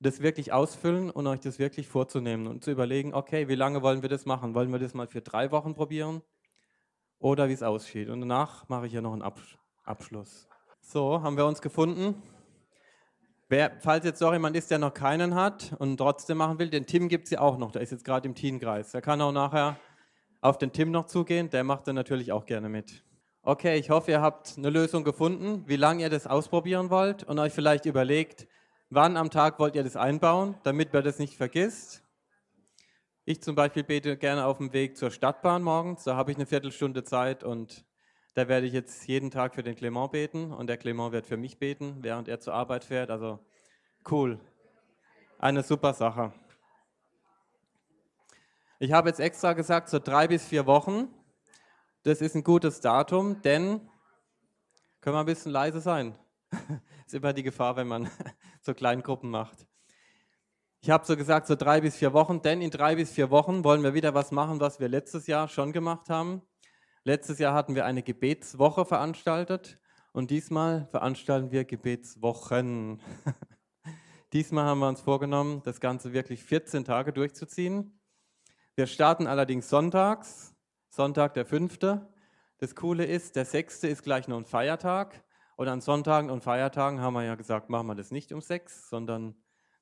Das 0.00 0.20
wirklich 0.20 0.52
ausfüllen 0.52 1.10
und 1.10 1.26
euch 1.26 1.40
das 1.40 1.58
wirklich 1.58 1.88
vorzunehmen 1.88 2.46
und 2.46 2.64
zu 2.64 2.70
überlegen, 2.70 3.14
okay, 3.14 3.48
wie 3.48 3.54
lange 3.54 3.82
wollen 3.82 4.02
wir 4.02 4.08
das 4.08 4.26
machen? 4.26 4.54
Wollen 4.54 4.72
wir 4.72 4.78
das 4.78 4.94
mal 4.94 5.06
für 5.06 5.22
drei 5.22 5.50
Wochen 5.50 5.74
probieren? 5.74 6.22
oder 7.18 7.48
wie 7.48 7.52
es 7.52 7.62
aussieht. 7.62 8.08
Und 8.08 8.20
danach 8.20 8.68
mache 8.68 8.86
ich 8.86 8.92
ja 8.92 9.00
noch 9.00 9.12
einen 9.12 9.24
Abschluss. 9.84 10.48
So, 10.80 11.22
haben 11.22 11.36
wir 11.36 11.46
uns 11.46 11.60
gefunden. 11.60 12.22
Wer, 13.48 13.76
falls 13.80 14.04
jetzt 14.04 14.20
doch 14.20 14.32
jemand 14.32 14.56
ist, 14.56 14.70
der 14.70 14.78
noch 14.78 14.92
keinen 14.92 15.34
hat 15.34 15.74
und 15.78 15.98
trotzdem 15.98 16.38
machen 16.38 16.58
will, 16.58 16.68
den 16.68 16.86
Tim 16.86 17.08
gibt 17.08 17.24
es 17.24 17.30
ja 17.30 17.40
auch 17.40 17.58
noch. 17.58 17.70
Der 17.70 17.82
ist 17.82 17.92
jetzt 17.92 18.04
gerade 18.04 18.26
im 18.26 18.34
Teenkreis. 18.34 18.90
Der 18.90 19.02
kann 19.02 19.20
auch 19.20 19.32
nachher 19.32 19.78
auf 20.40 20.58
den 20.58 20.72
Tim 20.72 20.90
noch 20.90 21.06
zugehen. 21.06 21.50
Der 21.50 21.64
macht 21.64 21.86
dann 21.88 21.94
natürlich 21.94 22.32
auch 22.32 22.46
gerne 22.46 22.68
mit. 22.68 23.04
Okay, 23.42 23.78
ich 23.78 23.90
hoffe, 23.90 24.10
ihr 24.10 24.20
habt 24.20 24.54
eine 24.56 24.70
Lösung 24.70 25.04
gefunden, 25.04 25.62
wie 25.66 25.76
lange 25.76 26.02
ihr 26.02 26.10
das 26.10 26.26
ausprobieren 26.26 26.90
wollt 26.90 27.22
und 27.22 27.38
euch 27.38 27.52
vielleicht 27.52 27.86
überlegt, 27.86 28.48
wann 28.90 29.16
am 29.16 29.30
Tag 29.30 29.58
wollt 29.60 29.76
ihr 29.76 29.84
das 29.84 29.96
einbauen, 29.96 30.56
damit 30.64 30.92
ihr 30.92 31.02
das 31.02 31.18
nicht 31.18 31.36
vergisst. 31.36 32.02
Ich 33.24 33.42
zum 33.42 33.54
Beispiel 33.54 33.84
bete 33.84 34.16
gerne 34.16 34.46
auf 34.46 34.58
dem 34.58 34.72
Weg 34.72 34.96
zur 34.96 35.10
Stadtbahn 35.10 35.62
morgens. 35.62 36.04
Da 36.04 36.16
habe 36.16 36.32
ich 36.32 36.36
eine 36.36 36.46
Viertelstunde 36.46 37.04
Zeit 37.04 37.44
und 37.44 37.84
da 38.34 38.48
werde 38.48 38.66
ich 38.66 38.72
jetzt 38.72 39.06
jeden 39.06 39.30
Tag 39.30 39.54
für 39.54 39.62
den 39.62 39.76
Clement 39.76 40.12
beten 40.12 40.52
und 40.52 40.66
der 40.66 40.76
Clement 40.76 41.12
wird 41.12 41.26
für 41.26 41.36
mich 41.36 41.58
beten, 41.58 41.98
während 42.00 42.28
er 42.28 42.38
zur 42.40 42.54
Arbeit 42.54 42.84
fährt. 42.84 43.10
Also 43.10 43.38
cool. 44.10 44.38
Eine 45.38 45.62
super 45.62 45.94
Sache. 45.94 46.32
Ich 48.78 48.92
habe 48.92 49.08
jetzt 49.08 49.20
extra 49.20 49.54
gesagt, 49.54 49.88
so 49.88 49.98
drei 49.98 50.28
bis 50.28 50.44
vier 50.44 50.66
Wochen. 50.66 51.08
Das 52.02 52.20
ist 52.20 52.34
ein 52.34 52.44
gutes 52.44 52.80
Datum, 52.80 53.40
denn 53.40 53.80
können 55.00 55.16
wir 55.16 55.20
ein 55.20 55.26
bisschen 55.26 55.50
leise 55.50 55.80
sein. 55.80 56.14
ist 57.06 57.14
immer 57.14 57.32
die 57.32 57.42
Gefahr, 57.42 57.76
wenn 57.76 57.88
man 57.88 58.10
so 58.60 58.74
Kleingruppen 58.74 59.30
macht. 59.30 59.66
Ich 60.82 60.90
habe 60.90 61.06
so 61.06 61.16
gesagt, 61.16 61.46
so 61.46 61.54
drei 61.54 61.80
bis 61.80 61.96
vier 61.96 62.12
Wochen, 62.12 62.42
denn 62.42 62.60
in 62.60 62.70
drei 62.70 62.96
bis 62.96 63.12
vier 63.12 63.30
Wochen 63.30 63.64
wollen 63.64 63.82
wir 63.82 63.94
wieder 63.94 64.12
was 64.12 64.30
machen, 64.30 64.60
was 64.60 64.78
wir 64.78 64.90
letztes 64.90 65.26
Jahr 65.26 65.48
schon 65.48 65.72
gemacht 65.72 66.10
haben. 66.10 66.42
Letztes 67.02 67.38
Jahr 67.38 67.54
hatten 67.54 67.74
wir 67.74 67.86
eine 67.86 68.02
Gebetswoche 68.02 68.84
veranstaltet 68.84 69.78
und 70.12 70.30
diesmal 70.30 70.86
veranstalten 70.90 71.50
wir 71.50 71.64
Gebetswochen. 71.64 73.00
diesmal 74.34 74.66
haben 74.66 74.80
wir 74.80 74.88
uns 74.88 75.00
vorgenommen, 75.00 75.62
das 75.64 75.80
Ganze 75.80 76.12
wirklich 76.12 76.44
14 76.44 76.84
Tage 76.84 77.14
durchzuziehen. 77.14 77.98
Wir 78.78 78.86
starten 78.86 79.26
allerdings 79.26 79.70
sonntags, 79.70 80.54
Sonntag 80.90 81.32
der 81.32 81.46
5. 81.46 81.78
Das 82.58 82.74
Coole 82.74 83.06
ist, 83.06 83.34
der 83.34 83.46
6. 83.46 83.84
ist 83.84 84.02
gleich 84.02 84.28
noch 84.28 84.36
ein 84.36 84.44
Feiertag 84.44 85.24
und 85.56 85.66
an 85.66 85.80
Sonntagen 85.80 86.28
und 86.28 86.44
Feiertagen 86.44 87.00
haben 87.00 87.14
wir 87.14 87.22
ja 87.22 87.36
gesagt, 87.36 87.70
machen 87.70 87.86
wir 87.86 87.94
das 87.94 88.10
nicht 88.10 88.32
um 88.32 88.42
6, 88.42 88.90
sondern 88.90 89.34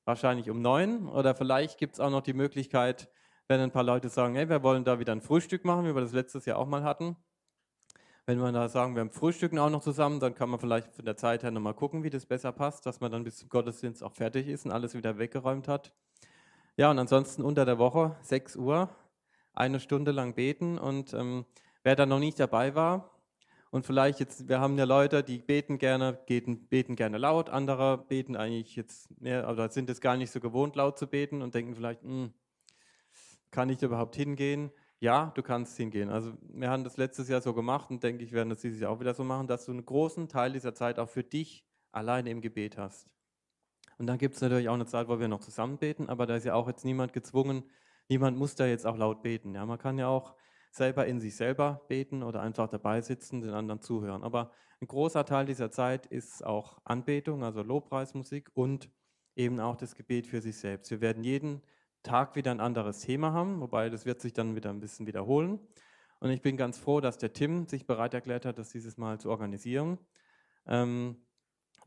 wahrscheinlich 0.04 0.48
um 0.48 0.62
neun. 0.62 1.08
Oder 1.08 1.34
vielleicht 1.34 1.76
gibt 1.78 1.94
es 1.94 2.00
auch 2.00 2.10
noch 2.10 2.20
die 2.20 2.34
Möglichkeit, 2.34 3.10
wenn 3.48 3.58
ein 3.58 3.72
paar 3.72 3.82
Leute 3.82 4.10
sagen, 4.10 4.36
hey, 4.36 4.48
wir 4.48 4.62
wollen 4.62 4.84
da 4.84 5.00
wieder 5.00 5.10
ein 5.10 5.22
Frühstück 5.22 5.64
machen, 5.64 5.86
wie 5.86 5.94
wir 5.96 6.00
das 6.00 6.12
letztes 6.12 6.44
Jahr 6.44 6.60
auch 6.60 6.68
mal 6.68 6.84
hatten. 6.84 7.16
Wenn 8.26 8.38
wir 8.38 8.52
da 8.52 8.68
sagen, 8.68 8.94
wir 8.94 9.00
haben 9.00 9.10
Frühstücken 9.10 9.58
auch 9.58 9.70
noch 9.70 9.82
zusammen, 9.82 10.20
dann 10.20 10.36
kann 10.36 10.50
man 10.50 10.60
vielleicht 10.60 10.94
von 10.94 11.04
der 11.04 11.16
Zeit 11.16 11.42
her 11.42 11.50
nochmal 11.50 11.74
gucken, 11.74 12.04
wie 12.04 12.10
das 12.10 12.26
besser 12.26 12.52
passt, 12.52 12.86
dass 12.86 13.00
man 13.00 13.10
dann 13.10 13.24
bis 13.24 13.38
zum 13.38 13.48
Gottesdienst 13.48 14.04
auch 14.04 14.12
fertig 14.12 14.46
ist 14.46 14.66
und 14.66 14.70
alles 14.70 14.94
wieder 14.94 15.18
weggeräumt 15.18 15.66
hat. 15.66 15.92
Ja, 16.76 16.90
und 16.90 16.98
ansonsten 16.98 17.42
unter 17.42 17.64
der 17.64 17.78
Woche, 17.78 18.16
6 18.22 18.56
Uhr, 18.56 18.88
eine 19.52 19.78
Stunde 19.80 20.10
lang 20.10 20.34
beten. 20.34 20.78
Und 20.78 21.14
ähm, 21.14 21.44
wer 21.82 21.94
da 21.94 22.06
noch 22.06 22.18
nicht 22.18 22.40
dabei 22.40 22.74
war, 22.74 23.10
und 23.74 23.84
vielleicht 23.86 24.20
jetzt, 24.20 24.48
wir 24.48 24.60
haben 24.60 24.78
ja 24.78 24.84
Leute, 24.84 25.24
die 25.24 25.38
beten 25.38 25.78
gerne, 25.78 26.12
beten, 26.12 26.68
beten 26.68 26.94
gerne 26.94 27.18
laut, 27.18 27.50
andere 27.50 27.98
beten 27.98 28.36
eigentlich 28.36 28.76
jetzt 28.76 29.20
mehr, 29.20 29.48
oder 29.50 29.68
sind 29.68 29.90
es 29.90 30.00
gar 30.00 30.16
nicht 30.16 30.30
so 30.30 30.38
gewohnt, 30.38 30.76
laut 30.76 30.96
zu 30.96 31.08
beten 31.08 31.42
und 31.42 31.56
denken 31.56 31.74
vielleicht, 31.74 32.02
hm, 32.02 32.32
kann 33.50 33.68
ich 33.70 33.82
überhaupt 33.82 34.14
hingehen? 34.14 34.70
Ja, 35.00 35.32
du 35.34 35.42
kannst 35.42 35.76
hingehen. 35.76 36.08
Also 36.08 36.34
wir 36.40 36.70
haben 36.70 36.84
das 36.84 36.96
letztes 36.96 37.28
Jahr 37.28 37.40
so 37.40 37.52
gemacht 37.52 37.90
und 37.90 38.02
denke 38.04 38.22
ich, 38.22 38.30
werden 38.30 38.50
das 38.50 38.60
dieses 38.60 38.80
Jahr 38.80 38.92
auch 38.92 39.00
wieder 39.00 39.12
so 39.12 39.24
machen, 39.24 39.48
dass 39.48 39.64
du 39.64 39.72
einen 39.72 39.84
großen 39.84 40.28
Teil 40.28 40.52
dieser 40.52 40.74
Zeit 40.74 41.00
auch 41.00 41.08
für 41.08 41.24
dich 41.24 41.64
alleine 41.90 42.30
im 42.30 42.40
Gebet 42.40 42.78
hast. 42.78 43.13
Und 43.98 44.06
dann 44.06 44.18
gibt 44.18 44.34
es 44.34 44.40
natürlich 44.40 44.68
auch 44.68 44.74
eine 44.74 44.86
Zeit, 44.86 45.08
wo 45.08 45.18
wir 45.20 45.28
noch 45.28 45.40
zusammen 45.40 45.78
beten, 45.78 46.08
aber 46.08 46.26
da 46.26 46.36
ist 46.36 46.44
ja 46.44 46.54
auch 46.54 46.68
jetzt 46.68 46.84
niemand 46.84 47.12
gezwungen, 47.12 47.64
niemand 48.08 48.36
muss 48.36 48.54
da 48.54 48.66
jetzt 48.66 48.86
auch 48.86 48.96
laut 48.96 49.22
beten. 49.22 49.54
Ja, 49.54 49.64
man 49.66 49.78
kann 49.78 49.98
ja 49.98 50.08
auch 50.08 50.34
selber 50.70 51.06
in 51.06 51.20
sich 51.20 51.36
selber 51.36 51.84
beten 51.88 52.22
oder 52.22 52.40
einfach 52.40 52.68
dabei 52.68 53.00
sitzen, 53.00 53.40
den 53.40 53.52
anderen 53.52 53.80
zuhören. 53.80 54.24
Aber 54.24 54.50
ein 54.80 54.88
großer 54.88 55.24
Teil 55.24 55.46
dieser 55.46 55.70
Zeit 55.70 56.06
ist 56.06 56.44
auch 56.44 56.78
Anbetung, 56.84 57.44
also 57.44 57.62
Lobpreismusik 57.62 58.50
und 58.54 58.90
eben 59.36 59.60
auch 59.60 59.76
das 59.76 59.94
Gebet 59.94 60.26
für 60.26 60.40
sich 60.40 60.58
selbst. 60.58 60.90
Wir 60.90 61.00
werden 61.00 61.22
jeden 61.22 61.62
Tag 62.02 62.36
wieder 62.36 62.50
ein 62.50 62.60
anderes 62.60 63.00
Thema 63.00 63.32
haben, 63.32 63.60
wobei 63.60 63.88
das 63.88 64.04
wird 64.04 64.20
sich 64.20 64.32
dann 64.32 64.56
wieder 64.56 64.70
ein 64.70 64.80
bisschen 64.80 65.06
wiederholen. 65.06 65.60
Und 66.20 66.30
ich 66.30 66.42
bin 66.42 66.56
ganz 66.56 66.78
froh, 66.78 67.00
dass 67.00 67.18
der 67.18 67.32
Tim 67.32 67.66
sich 67.66 67.86
bereit 67.86 68.14
erklärt 68.14 68.44
hat, 68.44 68.58
das 68.58 68.70
dieses 68.70 68.96
Mal 68.96 69.18
zu 69.20 69.30
organisieren. 69.30 69.98
Ähm, 70.66 71.23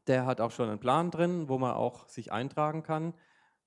der 0.08 0.26
hat 0.26 0.42
auch 0.42 0.52
schon 0.52 0.70
einen 0.70 0.80
Plan 0.80 1.12
drin, 1.12 1.50
wo 1.50 1.58
man 1.58 1.74
auch 1.74 2.08
sich 2.08 2.32
eintragen 2.32 2.84
kann 2.84 3.14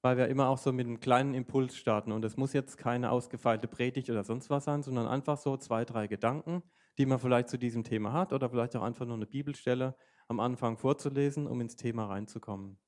weil 0.03 0.17
wir 0.17 0.29
immer 0.29 0.49
auch 0.49 0.59
so 0.59 0.73
mit 0.73 0.87
einem 0.87 1.01
kleinen 1.01 1.35
Impuls 1.35 1.77
starten. 1.77 2.13
Und 2.13 2.25
es 2.25 2.37
muss 2.37 2.53
jetzt 2.53 2.79
keine 2.79 3.11
ausgefeilte 3.11 3.69
Predigt 3.69 4.09
oder 4.11 4.25
sonst 4.25 4.51
was 4.51 4.65
sein, 4.65 4.83
sondern 4.83 5.07
einfach 5.07 5.37
so 5.37 5.57
zwei, 5.57 5.85
drei 5.85 6.07
Gedanken, 6.07 6.63
die 6.99 7.07
man 7.07 7.19
vielleicht 7.19 7.49
zu 7.49 7.59
diesem 7.59 7.85
Thema 7.85 8.13
hat 8.13 8.33
oder 8.33 8.49
vielleicht 8.49 8.77
auch 8.77 8.83
einfach 8.83 9.07
nur 9.07 9.17
eine 9.17 9.27
Bibelstelle 9.27 9.95
am 10.29 10.41
Anfang 10.41 10.79
vorzulesen, 10.79 11.47
um 11.47 11.61
ins 11.61 11.77
Thema 11.77 12.07
reinzukommen. 12.07 12.79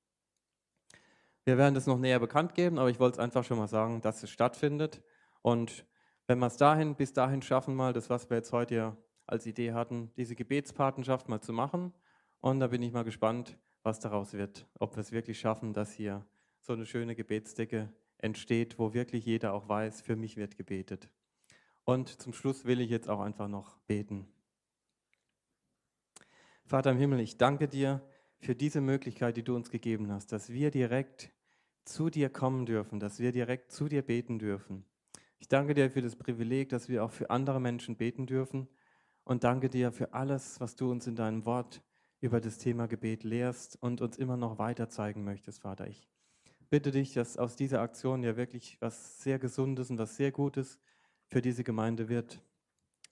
Wir 1.45 1.59
werden 1.59 1.75
das 1.75 1.87
noch 1.87 1.99
näher 1.99 2.21
bekannt 2.21 2.55
geben, 2.55 2.79
aber 2.79 2.89
ich 2.89 3.01
wollte 3.01 3.17
es 3.17 3.19
einfach 3.19 3.45
schon 3.45 3.59
mal 3.59 3.69
sagen, 3.69 4.01
dass 4.01 4.23
es 4.23 4.31
stattfindet. 4.31 5.03
Und 5.43 5.85
wenn 6.29 6.39
wir 6.39 6.47
es 6.47 6.57
dahin, 6.57 6.95
bis 6.95 7.13
dahin 7.13 7.43
schaffen, 7.43 7.75
mal 7.75 7.93
das, 7.93 8.09
was 8.09 8.31
wir 8.31 8.37
jetzt 8.37 8.53
heute 8.53 8.97
als 9.27 9.45
Idee 9.45 9.73
hatten, 9.73 10.13
diese 10.17 10.37
Gebetspatenschaft 10.37 11.29
mal 11.29 11.41
zu 11.41 11.53
machen. 11.53 11.93
Und 12.43 12.59
da 12.59 12.67
bin 12.67 12.83
ich 12.83 12.93
mal 12.93 13.05
gespannt, 13.05 13.57
was 13.85 14.01
daraus 14.01 14.33
wird, 14.33 14.67
ob 14.81 14.97
wir 14.97 15.01
es 15.01 15.13
wirklich 15.13 15.39
schaffen, 15.39 15.73
dass 15.73 15.93
hier 15.93 16.27
so 16.61 16.73
eine 16.73 16.87
schöne 16.87 17.15
Gebetsdecke 17.15 17.89
entsteht, 18.19 18.81
wo 18.81 18.93
wirklich 18.95 19.25
jeder 19.25 19.53
auch 19.55 19.69
weiß, 19.69 20.01
für 20.01 20.17
mich 20.17 20.37
wird 20.37 20.57
gebetet. 20.57 21.09
Und 21.85 22.09
zum 22.09 22.33
Schluss 22.33 22.65
will 22.65 22.81
ich 22.81 22.91
jetzt 22.91 23.09
auch 23.09 23.21
einfach 23.21 23.47
noch 23.47 23.79
beten. 23.87 24.27
Vater 26.65 26.91
im 26.91 26.99
Himmel, 26.99 27.21
ich 27.21 27.37
danke 27.37 27.69
dir 27.69 28.03
für 28.41 28.57
diese 28.57 28.81
Möglichkeit, 28.81 29.37
die 29.37 29.45
du 29.45 29.55
uns 29.55 29.71
gegeben 29.71 30.11
hast, 30.11 30.33
dass 30.33 30.53
wir 30.53 30.73
direkt 30.73 31.31
zu 31.85 32.11
dir 32.11 32.29
kommen 32.29 32.67
dürfen, 32.67 32.99
dass 32.99 33.21
wir 33.21 33.31
direkt 33.31 33.71
zu 33.71 33.87
dir 33.89 34.03
beten 34.03 34.41
dürfen. 34.41 34.85
Ich 35.39 35.47
danke 35.47 35.75
dir 35.75 35.93
für 35.93 36.03
das 36.03 36.17
Privileg, 36.17 36.71
dass 36.71 36.89
wir 36.89 37.05
auch 37.05 37.13
für 37.13 37.31
andere 37.31 37.61
Menschen 37.61 37.97
beten 37.97 38.27
dürfen 38.27 38.67
und 39.23 39.45
danke 39.45 39.69
dir 39.69 39.93
für 39.93 40.13
alles, 40.13 40.59
was 40.59 40.75
du 40.75 40.91
uns 40.91 41.07
in 41.07 41.15
deinem 41.15 41.47
Wort 41.47 41.83
über 42.23 42.41
das 42.41 42.57
Thema 42.57 42.87
Gebet 42.87 43.25
lehrst 43.25 43.83
und 43.83 44.01
uns 44.01 44.17
immer 44.17 44.37
noch 44.37 44.59
weiter 44.59 44.89
zeigen 44.89 45.25
möchtest, 45.25 45.61
Vater. 45.61 45.89
Ich 45.89 46.09
bitte 46.71 46.93
dich, 46.93 47.13
dass 47.13 47.37
aus 47.37 47.57
dieser 47.57 47.83
Aktion 47.83 48.23
ja 48.23 48.37
wirklich 48.37 48.79
was 48.81 49.21
sehr 49.21 49.41
Gesundes 49.41 49.91
und 49.91 49.99
was 49.99 50.17
sehr 50.17 50.31
Gutes 50.31 50.79
für 51.27 51.43
diese 51.43 51.65
Gemeinde 51.65 52.09
wird. 52.09 52.41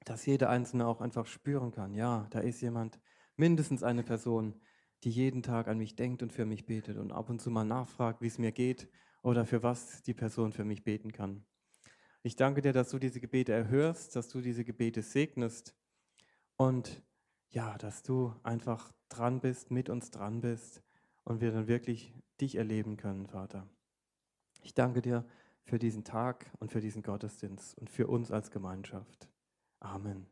Dass 0.05 0.25
jeder 0.27 0.49
Einzelne 0.49 0.87
auch 0.87 1.01
einfach 1.01 1.27
spüren 1.27 1.73
kann, 1.73 1.93
ja, 1.95 2.29
da 2.31 2.39
ist 2.39 2.61
jemand, 2.61 3.01
mindestens 3.37 3.83
eine 3.83 4.05
Person, 4.05 4.55
die 5.03 5.11
jeden 5.11 5.43
Tag 5.43 5.67
an 5.67 5.79
mich 5.79 5.97
denkt 5.97 6.23
und 6.23 6.33
für 6.33 6.47
mich 6.47 6.67
betet 6.67 6.97
und 6.97 7.11
ab 7.11 7.31
und 7.31 7.41
zu 7.41 7.51
mal 7.51 7.65
nachfragt, 7.65 8.23
wie 8.23 8.29
es 8.29 8.39
mir 8.39 8.53
geht 8.53 8.89
oder 9.23 9.45
für 9.45 9.65
was 9.65 10.03
die 10.05 10.15
Person 10.15 10.53
für 10.53 10.65
mich 10.65 10.85
beten 10.85 11.11
kann. 11.11 11.45
Ich 12.23 12.37
danke 12.37 12.61
dir, 12.61 12.73
dass 12.73 12.91
du 12.91 12.99
diese 13.01 13.19
Gebete 13.19 13.53
erhörst, 13.53 14.15
dass 14.15 14.29
du 14.29 14.41
diese 14.41 14.65
Gebete 14.65 15.03
segnest 15.03 15.75
und 16.57 17.03
ja, 17.51 17.77
dass 17.79 18.03
du 18.03 18.35
einfach 18.43 18.93
dran 19.09 19.41
bist, 19.41 19.71
mit 19.71 19.89
uns 19.91 20.11
dran 20.11 20.41
bist 20.41 20.83
und 21.25 21.41
wir 21.41 21.53
dann 21.53 21.67
wirklich 21.67 22.15
dich 22.41 22.57
erleben 22.57 22.97
können, 22.97 23.27
Vater. 23.27 23.69
Ich 24.63 24.75
danke 24.75 25.03
dir 25.03 25.25
für 25.65 25.79
diesen 25.79 26.05
Tag 26.05 26.51
und 26.59 26.71
für 26.71 26.81
diesen 26.81 27.03
Gottesdienst 27.03 27.77
und 27.79 27.91
für 27.91 28.07
uns 28.07 28.31
als 28.31 28.51
Gemeinschaft. 28.51 29.29
Amen. 29.81 30.27